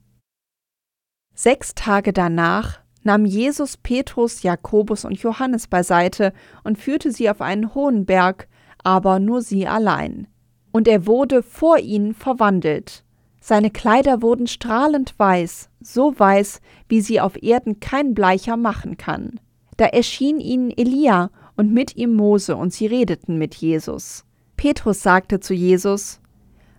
Sechs 1.33 1.73
Tage 1.73 2.13
danach 2.13 2.79
nahm 3.03 3.25
Jesus 3.25 3.77
Petrus, 3.77 4.43
Jakobus 4.43 5.05
und 5.05 5.19
Johannes 5.19 5.67
beiseite 5.67 6.33
und 6.63 6.77
führte 6.77 7.11
sie 7.11 7.29
auf 7.29 7.41
einen 7.41 7.73
hohen 7.73 8.05
Berg, 8.05 8.47
aber 8.83 9.19
nur 9.19 9.41
sie 9.41 9.67
allein. 9.67 10.27
Und 10.71 10.87
er 10.87 11.05
wurde 11.05 11.43
vor 11.43 11.79
ihnen 11.79 12.13
verwandelt. 12.13 13.03
Seine 13.41 13.71
Kleider 13.71 14.21
wurden 14.21 14.47
strahlend 14.47 15.17
weiß, 15.17 15.69
so 15.81 16.17
weiß, 16.17 16.61
wie 16.87 17.01
sie 17.01 17.19
auf 17.19 17.41
Erden 17.41 17.79
kein 17.79 18.13
Bleicher 18.13 18.57
machen 18.57 18.97
kann. 18.97 19.39
Da 19.77 19.85
erschien 19.85 20.39
ihnen 20.39 20.71
Elia 20.71 21.31
und 21.55 21.73
mit 21.73 21.95
ihm 21.95 22.15
Mose, 22.15 22.55
und 22.55 22.73
sie 22.73 22.85
redeten 22.85 23.37
mit 23.37 23.55
Jesus. 23.55 24.25
Petrus 24.57 25.01
sagte 25.01 25.39
zu 25.39 25.53
Jesus, 25.53 26.19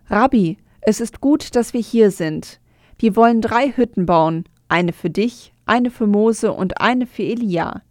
Rabbi, 0.08 0.58
es 0.82 1.00
ist 1.00 1.20
gut, 1.20 1.56
dass 1.56 1.72
wir 1.72 1.80
hier 1.80 2.10
sind. 2.10 2.60
Wir 2.98 3.16
wollen 3.16 3.40
drei 3.40 3.72
Hütten 3.72 4.06
bauen, 4.06 4.44
eine 4.68 4.92
für 4.92 5.10
dich, 5.10 5.52
eine 5.64 5.90
für 5.90 6.06
Mose 6.06 6.52
und 6.52 6.80
eine 6.80 7.06
für 7.06 7.22
Elia. 7.22 7.82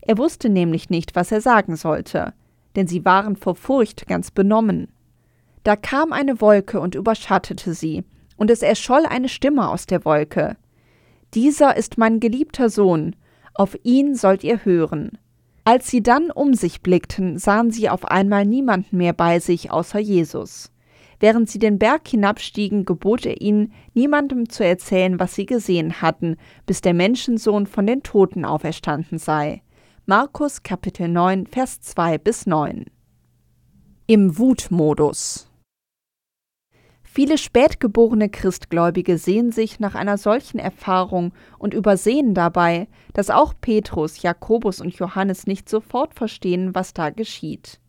Er 0.00 0.18
wusste 0.18 0.48
nämlich 0.48 0.88
nicht, 0.88 1.16
was 1.16 1.32
er 1.32 1.40
sagen 1.40 1.76
sollte 1.76 2.32
denn 2.76 2.86
sie 2.86 3.04
waren 3.04 3.36
vor 3.36 3.54
Furcht 3.54 4.06
ganz 4.06 4.30
benommen. 4.30 4.88
Da 5.62 5.76
kam 5.76 6.12
eine 6.12 6.40
Wolke 6.40 6.80
und 6.80 6.94
überschattete 6.94 7.74
sie, 7.74 8.04
und 8.36 8.50
es 8.50 8.62
erscholl 8.62 9.06
eine 9.06 9.28
Stimme 9.28 9.68
aus 9.68 9.86
der 9.86 10.04
Wolke. 10.04 10.56
Dieser 11.34 11.76
ist 11.76 11.98
mein 11.98 12.20
geliebter 12.20 12.68
Sohn, 12.68 13.16
auf 13.54 13.76
ihn 13.82 14.14
sollt 14.14 14.44
ihr 14.44 14.64
hören. 14.64 15.18
Als 15.64 15.88
sie 15.88 16.02
dann 16.02 16.30
um 16.30 16.52
sich 16.54 16.82
blickten, 16.82 17.38
sahen 17.38 17.70
sie 17.70 17.88
auf 17.88 18.04
einmal 18.04 18.44
niemanden 18.44 18.98
mehr 18.98 19.14
bei 19.14 19.38
sich 19.40 19.70
außer 19.70 19.98
Jesus. 19.98 20.70
Während 21.20 21.48
sie 21.48 21.58
den 21.58 21.78
Berg 21.78 22.06
hinabstiegen, 22.06 22.84
gebot 22.84 23.24
er 23.24 23.40
ihnen, 23.40 23.72
niemandem 23.94 24.50
zu 24.50 24.64
erzählen, 24.64 25.18
was 25.18 25.34
sie 25.34 25.46
gesehen 25.46 26.02
hatten, 26.02 26.36
bis 26.66 26.82
der 26.82 26.92
Menschensohn 26.92 27.66
von 27.66 27.86
den 27.86 28.02
Toten 28.02 28.44
auferstanden 28.44 29.18
sei. 29.18 29.62
Markus 30.06 30.62
Kapitel 30.62 31.08
9, 31.08 31.46
Vers 31.46 31.80
2 31.80 32.18
bis 32.18 32.44
9. 32.44 32.84
Im 34.06 34.36
Wutmodus. 34.36 35.50
Viele 37.02 37.38
spätgeborene 37.38 38.28
Christgläubige 38.28 39.16
sehen 39.16 39.50
sich 39.50 39.80
nach 39.80 39.94
einer 39.94 40.18
solchen 40.18 40.58
Erfahrung 40.58 41.32
und 41.58 41.72
übersehen 41.72 42.34
dabei, 42.34 42.86
dass 43.14 43.30
auch 43.30 43.54
Petrus, 43.58 44.20
Jakobus 44.20 44.82
und 44.82 44.94
Johannes 44.94 45.46
nicht 45.46 45.70
sofort 45.70 46.12
verstehen, 46.12 46.74
was 46.74 46.92
da 46.92 47.08
geschieht. 47.08 47.80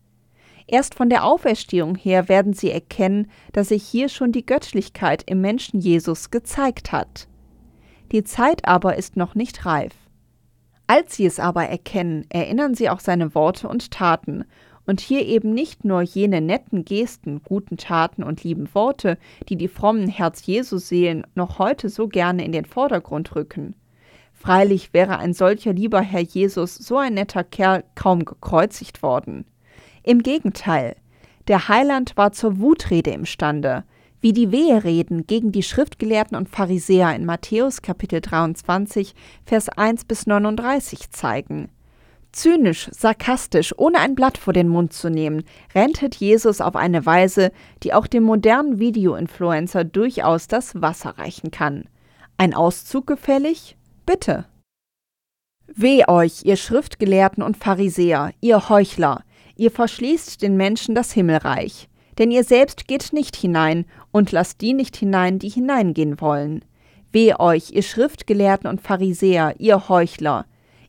Erst 0.68 0.96
von 0.96 1.10
der 1.10 1.26
Auferstehung 1.26 1.96
her 1.96 2.30
werden 2.30 2.54
sie 2.54 2.72
erkennen, 2.72 3.30
dass 3.52 3.68
sich 3.68 3.84
hier 3.84 4.08
schon 4.08 4.32
die 4.32 4.46
Göttlichkeit 4.46 5.24
im 5.30 5.42
Menschen 5.42 5.82
Jesus 5.82 6.32
gezeigt 6.32 6.94
hat. 6.94 7.28
Die 8.14 8.24
Zeit 8.24 8.66
aber 8.66 8.96
ist 8.96 9.18
noch 9.18 9.36
nicht 9.36 9.66
reif. 9.66 10.05
Als 10.88 11.16
sie 11.16 11.26
es 11.26 11.40
aber 11.40 11.68
erkennen, 11.68 12.26
erinnern 12.30 12.76
sie 12.76 12.90
auch 12.90 13.00
seine 13.00 13.34
Worte 13.34 13.68
und 13.68 13.92
Taten, 13.92 14.46
und 14.86 15.00
hier 15.02 15.26
eben 15.26 15.54
nicht 15.54 15.84
nur 15.84 16.02
jene 16.02 16.42
netten 16.42 16.86
Gesten, 16.86 17.42
guten 17.44 17.78
Taten 17.78 18.24
und 18.24 18.44
lieben 18.44 18.74
Worte, 18.74 19.18
die 19.50 19.56
die 19.56 19.68
frommen 19.68 20.08
Herz-Jesus-Seelen 20.08 21.26
noch 21.34 21.60
heute 21.60 21.90
so 21.90 22.08
gerne 22.08 22.46
in 22.46 22.52
den 22.52 22.66
Vordergrund 22.66 23.36
rücken. 23.36 23.76
Freilich 24.34 24.94
wäre 24.94 25.18
ein 25.18 25.34
solcher 25.34 25.74
lieber 25.74 26.02
Herr 26.02 26.22
Jesus, 26.22 26.76
so 26.76 26.98
ein 26.98 27.16
netter 27.16 27.44
Kerl, 27.44 27.84
kaum 27.96 28.26
gekreuzigt 28.26 29.02
worden. 29.02 29.46
Im 30.04 30.22
Gegenteil, 30.22 30.96
der 31.48 31.68
Heiland 31.68 32.16
war 32.16 32.32
zur 32.32 32.60
Wutrede 32.60 33.12
imstande, 33.12 33.86
wie 34.26 34.34
die 34.34 34.52
Wehereden 34.52 35.28
gegen 35.28 35.52
die 35.52 35.62
Schriftgelehrten 35.62 36.36
und 36.36 36.50
Pharisäer 36.50 37.16
in 37.16 37.26
Matthäus 37.26 37.84
Kapitel 37.84 38.22
23, 38.22 39.14
Vers 39.46 39.70
1 39.70 40.06
bis 40.06 40.26
39 40.26 41.12
zeigen. 41.12 41.70
Zynisch, 42.32 42.90
sarkastisch, 42.92 43.78
ohne 43.78 44.00
ein 44.00 44.16
Blatt 44.16 44.40
vor 44.40 44.52
den 44.52 44.68
Mund 44.68 44.94
zu 44.94 45.12
nehmen, 45.12 45.44
rentet 45.76 46.16
Jesus 46.16 46.60
auf 46.60 46.76
eine 46.76 47.06
Weise, 47.06 47.52
die 47.84 47.94
auch 47.94 48.08
dem 48.08 48.24
modernen 48.24 48.80
Video-Influencer 48.80 49.84
durchaus 49.84 50.48
das 50.48 50.82
Wasser 50.82 51.20
reichen 51.20 51.52
kann. 51.52 51.88
Ein 52.40 52.56
Auszug 52.56 53.06
gefällig? 53.06 53.78
Bitte. 54.08 54.46
Weh 55.68 56.04
euch, 56.08 56.44
ihr 56.46 56.56
Schriftgelehrten 56.56 57.44
und 57.44 57.58
Pharisäer, 57.58 58.32
ihr 58.42 58.70
Heuchler, 58.70 59.24
ihr 59.56 59.70
verschließt 59.70 60.42
den 60.42 60.58
Menschen 60.58 60.96
das 60.96 61.12
Himmelreich 61.12 61.90
denn 62.18 62.32
ihr 62.32 62.44
selbst 62.44 62.88
geht 62.88 63.14
nicht 63.14 63.36
hinein 63.36 63.86
und 64.12 64.32
lasst 64.32 64.62
die 64.62 64.74
nicht 64.74 64.96
hinein, 64.96 65.40
die 65.40 65.50
hineingehen 65.50 66.20
wollen. 66.22 66.64
Weh 67.12 67.34
euch, 67.38 67.72
ihr 67.72 67.84
Schriftgelehrten 67.84 68.70
und 68.70 68.82
Pharisäer, 68.82 69.56
ihr 69.60 69.90
Heuchler! 69.90 70.46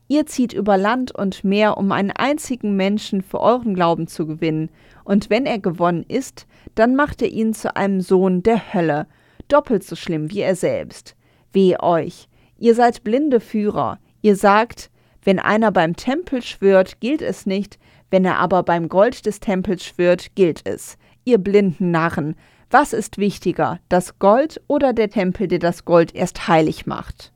Ihr 0.09 0.25
zieht 0.25 0.53
über 0.53 0.77
Land 0.77 1.13
und 1.13 1.43
Meer, 1.43 1.77
um 1.77 1.91
einen 1.91 2.11
einzigen 2.11 2.77
Menschen 2.77 3.21
für 3.21 3.41
euren 3.41 3.75
Glauben 3.75 4.07
zu 4.07 4.25
gewinnen, 4.25 4.69
und 5.03 5.29
wenn 5.29 5.45
er 5.45 5.59
gewonnen 5.59 6.05
ist, 6.07 6.47
dann 6.75 6.95
macht 6.95 7.21
ihr 7.21 7.29
ihn 7.29 7.53
zu 7.53 7.75
einem 7.75 8.01
Sohn 8.01 8.43
der 8.43 8.73
Hölle. 8.73 9.07
doppelt 9.47 9.83
so 9.83 9.95
schlimm 9.95 10.29
wie 10.31 10.41
er 10.41 10.55
selbst. 10.55 11.15
Weh 11.53 11.77
euch, 11.79 12.27
ihr 12.57 12.75
seid 12.75 13.03
blinde 13.03 13.39
Führer, 13.39 13.99
ihr 14.21 14.35
sagt, 14.35 14.89
wenn 15.23 15.39
einer 15.39 15.71
beim 15.71 15.95
Tempel 15.95 16.41
schwört, 16.41 16.99
gilt 16.99 17.21
es 17.21 17.45
nicht, 17.45 17.79
wenn 18.09 18.25
er 18.25 18.39
aber 18.39 18.63
beim 18.63 18.89
Gold 18.89 19.25
des 19.25 19.39
Tempels 19.39 19.85
schwört, 19.85 20.35
gilt 20.35 20.61
es. 20.65 20.97
Ihr 21.27 21.39
blinden 21.39 21.91
Narren, 21.91 22.37
was 22.69 22.93
ist 22.93 23.17
wichtiger, 23.17 23.81
das 23.89 24.17
Gold 24.17 24.61
oder 24.67 24.93
der 24.93 25.09
Tempel, 25.09 25.49
der 25.49 25.59
das 25.59 25.83
Gold 25.83 26.15
erst 26.15 26.47
heilig 26.47 26.85
macht? 26.85 27.33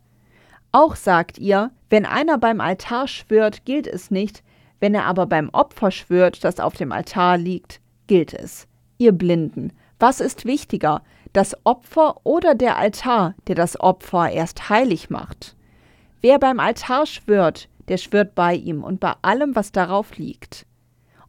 Auch 0.72 0.96
sagt 0.96 1.38
ihr, 1.40 1.72
wenn 1.90 2.06
einer 2.06 2.38
beim 2.38 2.62
Altar 2.62 3.10
schwört, 3.10 3.66
gilt 3.66 3.88
es 3.88 4.10
nicht, 4.10 4.44
wenn 4.80 4.96
er 4.96 5.08
aber 5.08 5.26
beim 5.26 5.50
Opfer 5.50 5.92
schwört, 5.92 6.46
das 6.46 6.62
auf 6.62 6.76
dem 6.76 6.94
Altar 6.94 7.38
liegt, 7.38 7.82
gilt 8.08 8.34
es. 8.34 8.66
Ihr 8.98 9.12
Blinden, 9.12 9.74
was 10.00 10.22
ist 10.22 10.46
wichtiger, 10.46 11.02
das 11.34 11.54
Opfer 11.66 12.26
oder 12.26 12.56
der 12.56 12.78
Altar, 12.78 13.36
der 13.48 13.56
das 13.56 13.78
Opfer 13.78 14.30
erst 14.30 14.70
heilig 14.70 15.10
macht? 15.10 15.58
Wer 16.22 16.40
beim 16.40 16.62
Altar 16.62 17.06
schwört, 17.06 17.68
der 17.90 17.98
schwört 17.98 18.36
bei 18.36 18.56
ihm 18.56 18.86
und 18.86 19.02
bei 19.02 19.16
allem, 19.22 19.54
was 19.54 19.74
darauf 19.74 20.16
liegt. 20.16 20.66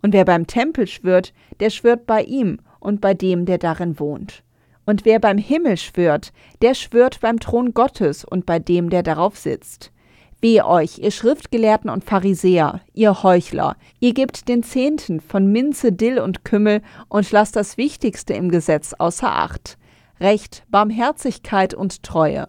Und 0.02 0.12
wer 0.12 0.24
beim 0.24 0.46
Tempel 0.46 0.86
schwört, 0.86 1.32
der 1.60 1.70
schwört 1.70 2.06
bei 2.06 2.22
ihm 2.22 2.58
und 2.80 3.00
bei 3.00 3.14
dem, 3.14 3.46
der 3.46 3.58
darin 3.58 3.98
wohnt. 3.98 4.42
Und 4.84 5.04
wer 5.04 5.20
beim 5.20 5.38
Himmel 5.38 5.76
schwört, 5.76 6.32
der 6.60 6.74
schwört 6.74 7.20
beim 7.20 7.38
Thron 7.38 7.72
Gottes 7.72 8.24
und 8.24 8.44
bei 8.46 8.58
dem, 8.58 8.90
der 8.90 9.04
darauf 9.04 9.38
sitzt. 9.38 9.92
Wehe 10.40 10.66
euch, 10.66 10.98
ihr 10.98 11.12
Schriftgelehrten 11.12 11.88
und 11.88 12.02
Pharisäer, 12.02 12.80
ihr 12.94 13.22
Heuchler, 13.22 13.76
ihr 14.00 14.12
gebt 14.12 14.48
den 14.48 14.64
Zehnten 14.64 15.20
von 15.20 15.46
Minze, 15.46 15.92
Dill 15.92 16.18
und 16.18 16.44
Kümmel 16.44 16.82
und 17.08 17.30
lasst 17.30 17.54
das 17.54 17.76
Wichtigste 17.76 18.34
im 18.34 18.50
Gesetz 18.50 18.92
außer 18.92 19.30
Acht. 19.30 19.78
Recht, 20.18 20.64
Barmherzigkeit 20.68 21.74
und 21.74 22.02
Treue. 22.02 22.48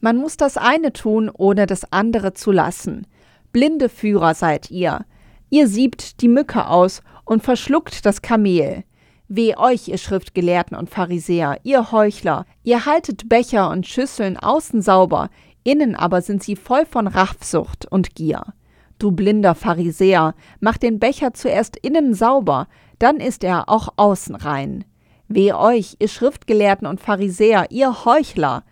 Man 0.00 0.18
muss 0.18 0.36
das 0.36 0.58
eine 0.58 0.92
tun, 0.92 1.30
ohne 1.32 1.64
das 1.64 1.90
andere 1.90 2.34
zu 2.34 2.52
lassen. 2.52 3.06
Blinde 3.50 3.88
Führer 3.88 4.34
seid 4.34 4.70
ihr. 4.70 5.06
Ihr 5.48 5.68
siebt 5.68 6.20
die 6.20 6.28
Mücke 6.28 6.66
aus 6.68 7.02
und 7.24 7.42
verschluckt 7.42 8.04
das 8.04 8.22
Kamel. 8.22 8.84
Weh 9.28 9.56
euch, 9.56 9.88
ihr 9.88 9.98
Schriftgelehrten 9.98 10.76
und 10.76 10.90
Pharisäer, 10.90 11.58
ihr 11.64 11.90
Heuchler, 11.90 12.46
ihr 12.62 12.86
haltet 12.86 13.28
Becher 13.28 13.70
und 13.70 13.86
Schüsseln 13.86 14.36
außen 14.36 14.82
sauber, 14.82 15.30
innen 15.64 15.96
aber 15.96 16.22
sind 16.22 16.42
sie 16.42 16.56
voll 16.56 16.86
von 16.86 17.06
Raffsucht 17.06 17.86
und 17.90 18.14
Gier. 18.14 18.54
Du 18.98 19.10
blinder 19.10 19.54
Pharisäer, 19.54 20.34
mach 20.60 20.78
den 20.78 20.98
Becher 20.98 21.34
zuerst 21.34 21.76
innen 21.76 22.14
sauber, 22.14 22.68
dann 22.98 23.16
ist 23.16 23.44
er 23.44 23.68
auch 23.68 23.88
außen 23.96 24.34
rein. 24.36 24.84
Weh 25.28 25.52
euch, 25.52 25.96
ihr 25.98 26.08
Schriftgelehrten 26.08 26.86
und 26.86 27.00
Pharisäer, 27.00 27.66
ihr 27.70 28.04
Heuchler, 28.04 28.64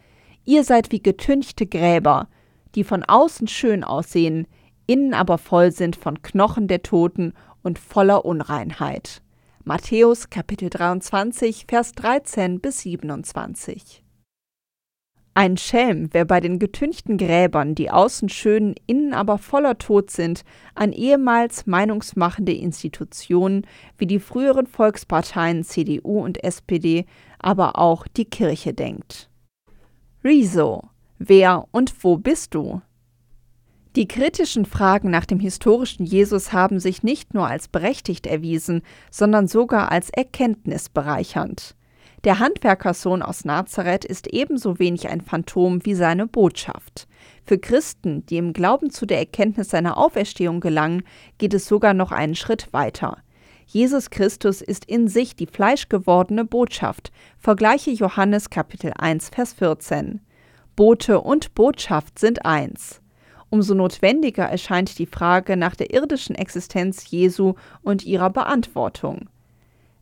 ihr 0.44 0.62
seid 0.62 0.92
wie 0.92 1.02
getünchte 1.02 1.66
Gräber, 1.66 2.28
die 2.74 2.84
von 2.84 3.02
außen 3.02 3.48
schön 3.48 3.82
aussehen, 3.82 4.46
innen 4.86 5.14
aber 5.14 5.38
voll 5.38 5.72
sind 5.72 5.96
von 5.96 6.22
Knochen 6.22 6.68
der 6.68 6.82
Toten 6.82 7.32
und 7.62 7.78
voller 7.78 8.24
Unreinheit. 8.24 9.22
Matthäus 9.64 10.28
Kapitel 10.28 10.68
23, 10.68 11.64
Vers 11.66 11.92
13 11.92 12.60
bis 12.60 12.80
27. 12.80 14.04
Ein 15.36 15.56
Schelm, 15.56 16.10
wer 16.12 16.24
bei 16.24 16.38
den 16.38 16.60
getünchten 16.60 17.18
Gräbern, 17.18 17.74
die 17.74 17.90
außen 17.90 18.28
schön, 18.28 18.76
innen 18.86 19.14
aber 19.14 19.38
voller 19.38 19.78
Tod 19.78 20.10
sind, 20.10 20.44
an 20.76 20.92
ehemals 20.92 21.66
meinungsmachende 21.66 22.52
Institutionen 22.52 23.66
wie 23.98 24.06
die 24.06 24.20
früheren 24.20 24.68
Volksparteien 24.68 25.64
CDU 25.64 26.22
und 26.22 26.44
SPD, 26.44 27.06
aber 27.40 27.78
auch 27.78 28.06
die 28.06 28.26
Kirche 28.26 28.74
denkt. 28.74 29.28
Rezo. 30.22 30.88
Wer 31.18 31.64
und 31.72 31.92
wo 32.04 32.16
bist 32.16 32.54
du? 32.54 32.80
Die 33.96 34.08
kritischen 34.08 34.64
Fragen 34.64 35.08
nach 35.10 35.24
dem 35.24 35.38
historischen 35.38 36.04
Jesus 36.04 36.52
haben 36.52 36.80
sich 36.80 37.04
nicht 37.04 37.32
nur 37.32 37.46
als 37.46 37.68
berechtigt 37.68 38.26
erwiesen, 38.26 38.82
sondern 39.12 39.46
sogar 39.46 39.92
als 39.92 40.10
erkenntnisbereichernd. 40.10 41.76
Der 42.24 42.40
Handwerkersohn 42.40 43.22
aus 43.22 43.44
Nazareth 43.44 44.04
ist 44.04 44.26
ebenso 44.26 44.80
wenig 44.80 45.08
ein 45.10 45.20
Phantom 45.20 45.84
wie 45.84 45.94
seine 45.94 46.26
Botschaft. 46.26 47.06
Für 47.44 47.58
Christen, 47.58 48.26
die 48.26 48.38
im 48.38 48.52
Glauben 48.52 48.90
zu 48.90 49.06
der 49.06 49.18
Erkenntnis 49.18 49.68
seiner 49.68 49.96
Auferstehung 49.96 50.60
gelangen, 50.60 51.04
geht 51.38 51.54
es 51.54 51.66
sogar 51.66 51.94
noch 51.94 52.10
einen 52.10 52.34
Schritt 52.34 52.72
weiter. 52.72 53.18
Jesus 53.66 54.10
Christus 54.10 54.60
ist 54.60 54.86
in 54.86 55.06
sich 55.06 55.36
die 55.36 55.46
fleischgewordene 55.46 56.44
Botschaft. 56.44 57.12
Vergleiche 57.38 57.92
Johannes 57.92 58.50
Kapitel 58.50 58.92
1 58.96 59.28
Vers 59.28 59.52
14. 59.52 60.20
Bote 60.74 61.20
und 61.20 61.54
Botschaft 61.54 62.18
sind 62.18 62.44
eins. 62.44 63.00
Umso 63.54 63.72
notwendiger 63.74 64.46
erscheint 64.46 64.98
die 64.98 65.06
Frage 65.06 65.56
nach 65.56 65.76
der 65.76 65.94
irdischen 65.94 66.34
Existenz 66.34 67.08
Jesu 67.08 67.54
und 67.82 68.04
ihrer 68.04 68.28
Beantwortung. 68.28 69.28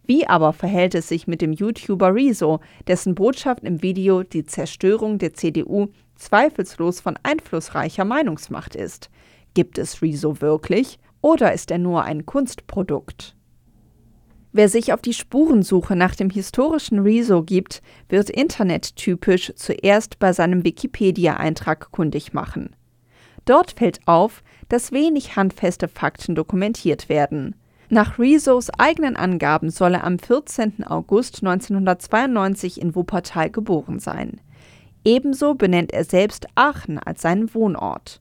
Wie 0.06 0.26
aber 0.26 0.54
verhält 0.54 0.94
es 0.94 1.08
sich 1.08 1.26
mit 1.26 1.42
dem 1.42 1.52
YouTuber 1.52 2.14
Rezo, 2.14 2.60
dessen 2.86 3.14
Botschaft 3.14 3.62
im 3.64 3.82
Video 3.82 4.22
die 4.22 4.46
Zerstörung 4.46 5.18
der 5.18 5.34
CDU 5.34 5.88
zweifellos 6.14 7.00
von 7.00 7.18
einflussreicher 7.24 8.06
Meinungsmacht 8.06 8.74
ist? 8.74 9.10
Gibt 9.52 9.76
es 9.76 10.00
Rezo 10.00 10.40
wirklich 10.40 10.98
oder 11.20 11.52
ist 11.52 11.70
er 11.70 11.78
nur 11.78 12.04
ein 12.04 12.24
Kunstprodukt? 12.24 13.36
Wer 14.52 14.70
sich 14.70 14.94
auf 14.94 15.02
die 15.02 15.12
Spurensuche 15.12 15.94
nach 15.94 16.14
dem 16.14 16.30
historischen 16.30 17.00
Rezo 17.00 17.42
gibt, 17.42 17.82
wird 18.08 18.30
internettypisch 18.30 19.52
zuerst 19.56 20.18
bei 20.18 20.32
seinem 20.32 20.64
Wikipedia-Eintrag 20.64 21.90
kundig 21.90 22.32
machen. 22.32 22.74
Dort 23.44 23.72
fällt 23.72 24.00
auf, 24.06 24.42
dass 24.68 24.92
wenig 24.92 25.36
handfeste 25.36 25.88
Fakten 25.88 26.34
dokumentiert 26.34 27.08
werden. 27.08 27.54
Nach 27.88 28.18
Rezos 28.18 28.70
eigenen 28.78 29.16
Angaben 29.16 29.70
soll 29.70 29.94
er 29.94 30.04
am 30.04 30.18
14. 30.18 30.84
August 30.86 31.42
1992 31.42 32.80
in 32.80 32.94
Wuppertal 32.94 33.50
geboren 33.50 33.98
sein. 33.98 34.40
Ebenso 35.04 35.54
benennt 35.54 35.92
er 35.92 36.04
selbst 36.04 36.46
Aachen 36.54 36.98
als 36.98 37.22
seinen 37.22 37.52
Wohnort. 37.54 38.20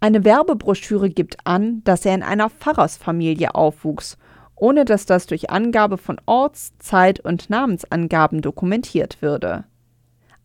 Eine 0.00 0.24
Werbebroschüre 0.24 1.08
gibt 1.08 1.46
an, 1.46 1.82
dass 1.84 2.04
er 2.04 2.14
in 2.14 2.22
einer 2.22 2.50
Pfarrersfamilie 2.50 3.54
aufwuchs, 3.54 4.18
ohne 4.54 4.84
dass 4.84 5.06
das 5.06 5.26
durch 5.26 5.48
Angabe 5.48 5.96
von 5.96 6.20
Orts-, 6.26 6.76
Zeit- 6.78 7.20
und 7.20 7.48
Namensangaben 7.48 8.42
dokumentiert 8.42 9.22
würde. 9.22 9.64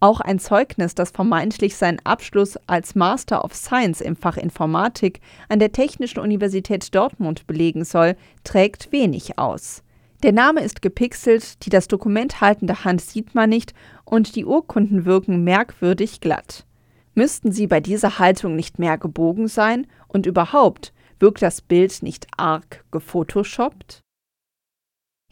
Auch 0.01 0.21
ein 0.21 0.39
Zeugnis, 0.39 0.95
das 0.95 1.11
vermeintlich 1.11 1.75
seinen 1.75 1.99
Abschluss 2.05 2.57
als 2.67 2.95
Master 2.95 3.43
of 3.43 3.53
Science 3.53 3.99
im 3.99 4.15
Fach 4.15 4.37
Informatik 4.37 5.19
an 5.49 5.59
der 5.59 5.73
Technischen 5.73 6.19
Universität 6.19 6.95
Dortmund 6.95 7.47
belegen 7.47 7.83
soll, 7.83 8.15
trägt 8.45 8.93
wenig 8.93 9.37
aus. 9.37 9.83
Der 10.23 10.31
Name 10.31 10.61
ist 10.61 10.81
gepixelt, 10.81 11.65
die 11.65 11.69
das 11.69 11.87
Dokument 11.87 12.39
haltende 12.39 12.85
Hand 12.85 13.01
sieht 13.01 13.35
man 13.35 13.49
nicht 13.49 13.73
und 14.05 14.35
die 14.35 14.45
Urkunden 14.45 15.05
wirken 15.05 15.43
merkwürdig 15.43 16.21
glatt. 16.21 16.65
Müssten 17.13 17.51
sie 17.51 17.67
bei 17.67 17.81
dieser 17.81 18.19
Haltung 18.19 18.55
nicht 18.55 18.79
mehr 18.79 18.97
gebogen 18.97 19.49
sein 19.49 19.87
und 20.07 20.25
überhaupt 20.25 20.93
wirkt 21.19 21.41
das 21.41 21.61
Bild 21.61 22.03
nicht 22.03 22.27
arg 22.37 22.85
gefotoshoppt? 22.91 24.01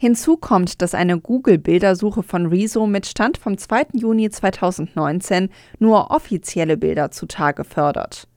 Hinzu 0.00 0.36
kommt, 0.36 0.80
dass 0.80 0.94
eine 0.94 1.18
Google-Bildersuche 1.18 2.22
von 2.22 2.46
Rezo 2.46 2.86
mit 2.86 3.04
Stand 3.04 3.36
vom 3.36 3.58
2. 3.58 3.86
Juni 3.94 4.30
2019 4.30 5.48
nur 5.80 6.12
offizielle 6.12 6.76
Bilder 6.76 7.10
zutage 7.10 7.64
fördert. 7.64 8.28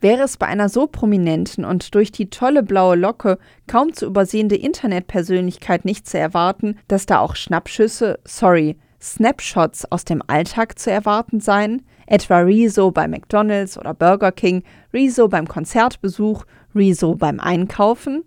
Wäre 0.00 0.22
es 0.22 0.36
bei 0.36 0.46
einer 0.46 0.68
so 0.68 0.86
prominenten 0.86 1.64
und 1.64 1.96
durch 1.96 2.12
die 2.12 2.30
tolle 2.30 2.62
blaue 2.62 2.94
Locke 2.94 3.38
kaum 3.66 3.92
zu 3.94 4.06
übersehende 4.06 4.54
Internetpersönlichkeit 4.54 5.84
nicht 5.84 6.06
zu 6.06 6.20
erwarten, 6.20 6.78
dass 6.86 7.04
da 7.06 7.18
auch 7.18 7.34
Schnappschüsse, 7.34 8.20
sorry, 8.24 8.76
Snapshots 9.00 9.90
aus 9.90 10.04
dem 10.04 10.22
Alltag 10.24 10.78
zu 10.78 10.92
erwarten 10.92 11.40
seien, 11.40 11.82
etwa 12.06 12.38
Rezo 12.38 12.92
bei 12.92 13.08
McDonald's 13.08 13.76
oder 13.76 13.92
Burger 13.92 14.30
King, 14.30 14.62
Rezo 14.94 15.26
beim 15.26 15.48
Konzertbesuch, 15.48 16.44
Rezo 16.76 17.16
beim 17.16 17.40
Einkaufen? 17.40 18.22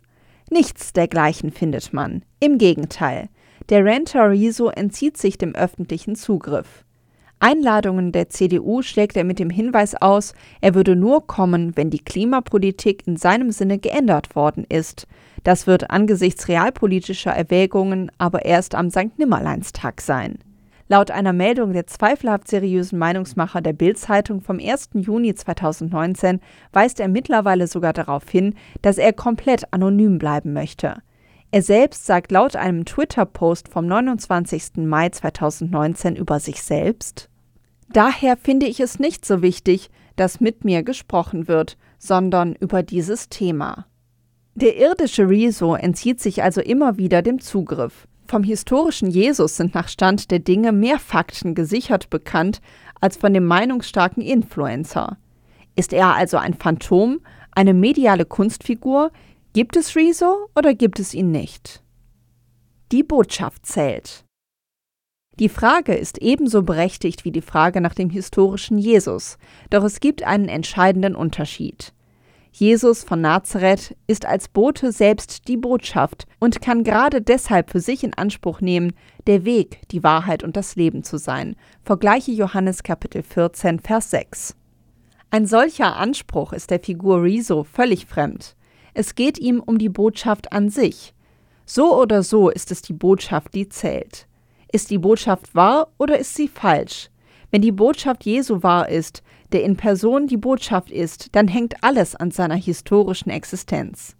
Nichts 0.53 0.91
dergleichen 0.91 1.49
findet 1.51 1.93
man. 1.93 2.23
Im 2.41 2.57
Gegenteil, 2.57 3.29
der 3.69 3.85
Renter 3.85 4.29
Riso 4.29 4.67
entzieht 4.67 5.15
sich 5.15 5.37
dem 5.37 5.55
öffentlichen 5.55 6.17
Zugriff. 6.17 6.83
Einladungen 7.39 8.11
der 8.11 8.27
CDU 8.27 8.81
schlägt 8.81 9.15
er 9.15 9.23
mit 9.23 9.39
dem 9.39 9.49
Hinweis 9.49 9.95
aus, 9.95 10.33
er 10.59 10.75
würde 10.75 10.97
nur 10.97 11.25
kommen, 11.25 11.77
wenn 11.77 11.89
die 11.89 12.03
Klimapolitik 12.03 13.07
in 13.07 13.15
seinem 13.15 13.51
Sinne 13.51 13.79
geändert 13.79 14.35
worden 14.35 14.65
ist. 14.67 15.07
Das 15.45 15.67
wird 15.67 15.89
angesichts 15.89 16.49
realpolitischer 16.49 17.31
Erwägungen 17.31 18.11
aber 18.17 18.43
erst 18.43 18.75
am 18.75 18.89
St. 18.91 19.17
Nimmerleinstag 19.17 20.01
sein. 20.01 20.37
Laut 20.91 21.09
einer 21.09 21.31
Meldung 21.31 21.71
der 21.71 21.87
zweifelhaft 21.87 22.49
seriösen 22.49 22.99
Meinungsmacher 22.99 23.61
der 23.61 23.71
Bild-Zeitung 23.71 24.41
vom 24.41 24.59
1. 24.59 24.89
Juni 24.95 25.33
2019 25.33 26.41
weist 26.73 26.99
er 26.99 27.07
mittlerweile 27.07 27.67
sogar 27.67 27.93
darauf 27.93 28.29
hin, 28.29 28.55
dass 28.81 28.97
er 28.97 29.13
komplett 29.13 29.71
anonym 29.71 30.17
bleiben 30.17 30.51
möchte. 30.51 30.97
Er 31.49 31.61
selbst 31.61 32.05
sagt 32.05 32.33
laut 32.33 32.57
einem 32.57 32.83
Twitter-Post 32.83 33.69
vom 33.69 33.87
29. 33.87 34.79
Mai 34.79 35.07
2019 35.07 36.17
über 36.17 36.41
sich 36.41 36.61
selbst, 36.61 37.29
Daher 37.93 38.35
finde 38.35 38.65
ich 38.65 38.81
es 38.81 38.99
nicht 38.99 39.23
so 39.25 39.41
wichtig, 39.41 39.91
dass 40.17 40.41
mit 40.41 40.65
mir 40.65 40.83
gesprochen 40.83 41.47
wird, 41.47 41.77
sondern 41.99 42.53
über 42.55 42.83
dieses 42.83 43.29
Thema. 43.29 43.85
Der 44.55 44.75
irdische 44.75 45.29
Rezo 45.29 45.75
entzieht 45.75 46.19
sich 46.19 46.43
also 46.43 46.59
immer 46.59 46.97
wieder 46.97 47.21
dem 47.21 47.39
Zugriff. 47.39 48.09
Vom 48.31 48.43
historischen 48.43 49.09
Jesus 49.09 49.57
sind 49.57 49.75
nach 49.75 49.89
Stand 49.89 50.31
der 50.31 50.39
Dinge 50.39 50.71
mehr 50.71 50.99
Fakten 50.99 51.53
gesichert 51.53 52.09
bekannt 52.09 52.61
als 53.01 53.17
von 53.17 53.33
dem 53.33 53.45
meinungsstarken 53.45 54.23
Influencer. 54.23 55.17
Ist 55.75 55.91
er 55.91 56.15
also 56.15 56.37
ein 56.37 56.53
Phantom, 56.53 57.19
eine 57.51 57.73
mediale 57.73 58.23
Kunstfigur? 58.23 59.11
Gibt 59.51 59.75
es 59.75 59.97
Rezo 59.97 60.47
oder 60.55 60.73
gibt 60.73 61.01
es 61.01 61.13
ihn 61.13 61.31
nicht? 61.31 61.83
Die 62.93 63.03
Botschaft 63.03 63.65
zählt. 63.65 64.23
Die 65.37 65.49
Frage 65.49 65.93
ist 65.93 66.17
ebenso 66.19 66.63
berechtigt 66.63 67.25
wie 67.25 67.31
die 67.31 67.41
Frage 67.41 67.81
nach 67.81 67.95
dem 67.95 68.09
historischen 68.09 68.77
Jesus, 68.77 69.39
doch 69.71 69.83
es 69.83 69.99
gibt 69.99 70.23
einen 70.23 70.47
entscheidenden 70.47 71.17
Unterschied. 71.17 71.91
Jesus 72.53 73.03
von 73.03 73.21
Nazareth 73.21 73.95
ist 74.07 74.25
als 74.25 74.49
Bote 74.49 74.91
selbst 74.91 75.47
die 75.47 75.55
Botschaft 75.55 76.27
und 76.39 76.61
kann 76.61 76.83
gerade 76.83 77.21
deshalb 77.21 77.71
für 77.71 77.79
sich 77.79 78.03
in 78.03 78.13
Anspruch 78.13 78.59
nehmen, 78.59 78.91
der 79.25 79.45
Weg, 79.45 79.87
die 79.89 80.03
Wahrheit 80.03 80.43
und 80.43 80.57
das 80.57 80.75
Leben 80.75 81.03
zu 81.03 81.17
sein. 81.17 81.55
Vergleiche 81.83 82.31
Johannes 82.31 82.83
Kapitel 82.83 83.23
14, 83.23 83.79
Vers 83.79 84.11
6. 84.11 84.55
Ein 85.29 85.45
solcher 85.45 85.95
Anspruch 85.95 86.51
ist 86.51 86.71
der 86.71 86.81
Figur 86.81 87.23
Riso 87.23 87.63
völlig 87.63 88.05
fremd. 88.05 88.57
Es 88.93 89.15
geht 89.15 89.39
ihm 89.39 89.61
um 89.61 89.77
die 89.77 89.89
Botschaft 89.89 90.51
an 90.51 90.69
sich. 90.69 91.13
So 91.65 91.97
oder 91.97 92.21
so 92.21 92.49
ist 92.49 92.69
es 92.69 92.81
die 92.81 92.93
Botschaft, 92.93 93.53
die 93.53 93.69
zählt. 93.69 94.27
Ist 94.73 94.89
die 94.89 94.97
Botschaft 94.97 95.55
wahr 95.55 95.87
oder 95.97 96.19
ist 96.19 96.35
sie 96.35 96.49
falsch? 96.49 97.09
Wenn 97.49 97.61
die 97.61 97.71
Botschaft 97.71 98.25
Jesu 98.25 98.61
wahr 98.61 98.89
ist, 98.89 99.23
der 99.53 99.63
in 99.63 99.77
Person 99.77 100.27
die 100.27 100.37
Botschaft 100.37 100.91
ist, 100.91 101.35
dann 101.35 101.47
hängt 101.47 101.83
alles 101.83 102.15
an 102.15 102.31
seiner 102.31 102.55
historischen 102.55 103.29
Existenz. 103.29 104.15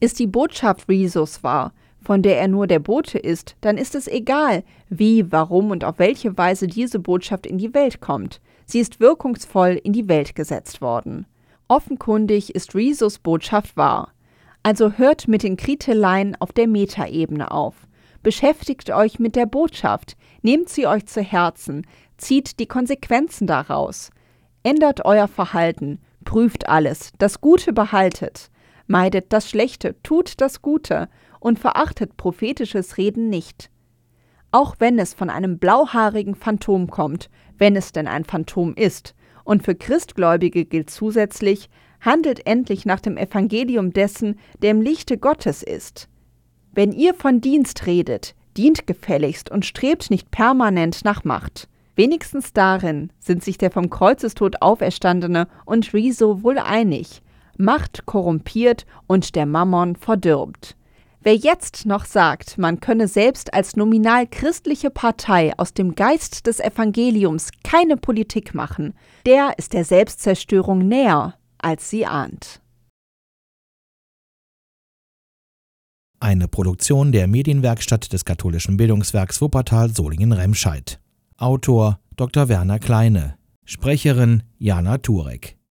Ist 0.00 0.18
die 0.18 0.26
Botschaft 0.26 0.88
Rhesus 0.88 1.42
wahr, 1.42 1.72
von 2.04 2.22
der 2.22 2.38
er 2.38 2.48
nur 2.48 2.66
der 2.66 2.78
Bote 2.78 3.18
ist, 3.18 3.56
dann 3.62 3.78
ist 3.78 3.94
es 3.94 4.06
egal, 4.06 4.62
wie, 4.88 5.32
warum 5.32 5.70
und 5.70 5.84
auf 5.84 5.98
welche 5.98 6.36
Weise 6.36 6.66
diese 6.66 6.98
Botschaft 6.98 7.46
in 7.46 7.58
die 7.58 7.72
Welt 7.72 8.00
kommt. 8.00 8.40
Sie 8.66 8.78
ist 8.78 9.00
wirkungsvoll 9.00 9.80
in 9.82 9.92
die 9.92 10.08
Welt 10.08 10.34
gesetzt 10.34 10.80
worden. 10.82 11.26
Offenkundig 11.68 12.54
ist 12.54 12.74
Rhesus 12.74 13.18
Botschaft 13.18 13.76
wahr. 13.76 14.12
Also 14.62 14.92
hört 14.92 15.28
mit 15.28 15.42
den 15.42 15.56
Kriteleien 15.56 16.36
auf 16.38 16.52
der 16.52 16.66
Metaebene 16.66 17.50
auf. 17.50 17.74
Beschäftigt 18.22 18.90
euch 18.90 19.18
mit 19.18 19.36
der 19.36 19.46
Botschaft, 19.46 20.16
nehmt 20.42 20.68
sie 20.68 20.86
euch 20.86 21.06
zu 21.06 21.22
Herzen, 21.22 21.86
zieht 22.16 22.58
die 22.58 22.66
Konsequenzen 22.66 23.46
daraus. 23.46 24.10
Ändert 24.66 25.04
euer 25.04 25.28
Verhalten, 25.28 26.00
prüft 26.24 26.70
alles, 26.70 27.12
das 27.18 27.42
Gute 27.42 27.74
behaltet, 27.74 28.50
meidet 28.86 29.30
das 29.32 29.50
Schlechte, 29.50 29.94
tut 30.02 30.40
das 30.40 30.62
Gute 30.62 31.10
und 31.38 31.58
verachtet 31.58 32.16
prophetisches 32.16 32.96
Reden 32.96 33.28
nicht. 33.28 33.70
Auch 34.52 34.76
wenn 34.78 34.98
es 34.98 35.12
von 35.12 35.28
einem 35.28 35.58
blauhaarigen 35.58 36.34
Phantom 36.34 36.88
kommt, 36.88 37.28
wenn 37.58 37.76
es 37.76 37.92
denn 37.92 38.08
ein 38.08 38.24
Phantom 38.24 38.74
ist, 38.74 39.14
und 39.44 39.62
für 39.62 39.74
Christgläubige 39.74 40.64
gilt 40.64 40.88
zusätzlich, 40.88 41.68
handelt 42.00 42.46
endlich 42.46 42.86
nach 42.86 43.00
dem 43.00 43.18
Evangelium 43.18 43.92
dessen, 43.92 44.38
der 44.62 44.70
im 44.70 44.80
Lichte 44.80 45.18
Gottes 45.18 45.62
ist. 45.62 46.08
Wenn 46.72 46.90
ihr 46.90 47.12
von 47.12 47.42
Dienst 47.42 47.86
redet, 47.86 48.34
dient 48.56 48.86
gefälligst 48.86 49.50
und 49.50 49.66
strebt 49.66 50.10
nicht 50.10 50.30
permanent 50.30 51.04
nach 51.04 51.22
Macht. 51.22 51.68
Wenigstens 51.96 52.52
darin 52.52 53.12
sind 53.20 53.44
sich 53.44 53.58
der 53.58 53.70
vom 53.70 53.90
Kreuzestod 53.90 54.62
auferstandene 54.62 55.48
und 55.64 55.92
Riso 55.92 56.42
wohl 56.42 56.58
einig. 56.58 57.22
Macht 57.56 58.04
korrumpiert 58.06 58.84
und 59.06 59.36
der 59.36 59.46
Mammon 59.46 59.94
verdirbt. 59.94 60.76
Wer 61.22 61.36
jetzt 61.36 61.86
noch 61.86 62.04
sagt, 62.04 62.58
man 62.58 62.80
könne 62.80 63.08
selbst 63.08 63.54
als 63.54 63.76
nominal 63.76 64.26
christliche 64.26 64.90
Partei 64.90 65.54
aus 65.56 65.72
dem 65.72 65.94
Geist 65.94 66.46
des 66.46 66.60
Evangeliums 66.60 67.48
keine 67.62 67.96
Politik 67.96 68.54
machen, 68.54 68.92
der 69.24 69.54
ist 69.56 69.72
der 69.72 69.84
Selbstzerstörung 69.86 70.86
näher, 70.86 71.34
als 71.56 71.88
sie 71.88 72.04
ahnt. 72.04 72.60
Eine 76.20 76.48
Produktion 76.48 77.12
der 77.12 77.26
Medienwerkstatt 77.26 78.12
des 78.12 78.24
katholischen 78.24 78.76
Bildungswerks 78.76 79.40
Wuppertal 79.40 79.90
Solingen-Remscheid. 79.90 81.00
Autor 81.44 81.98
Dr. 82.16 82.48
Werner 82.48 82.78
Kleine. 82.78 83.34
Sprecherin 83.66 84.44
Jana 84.56 84.96
Turek. 84.96 85.58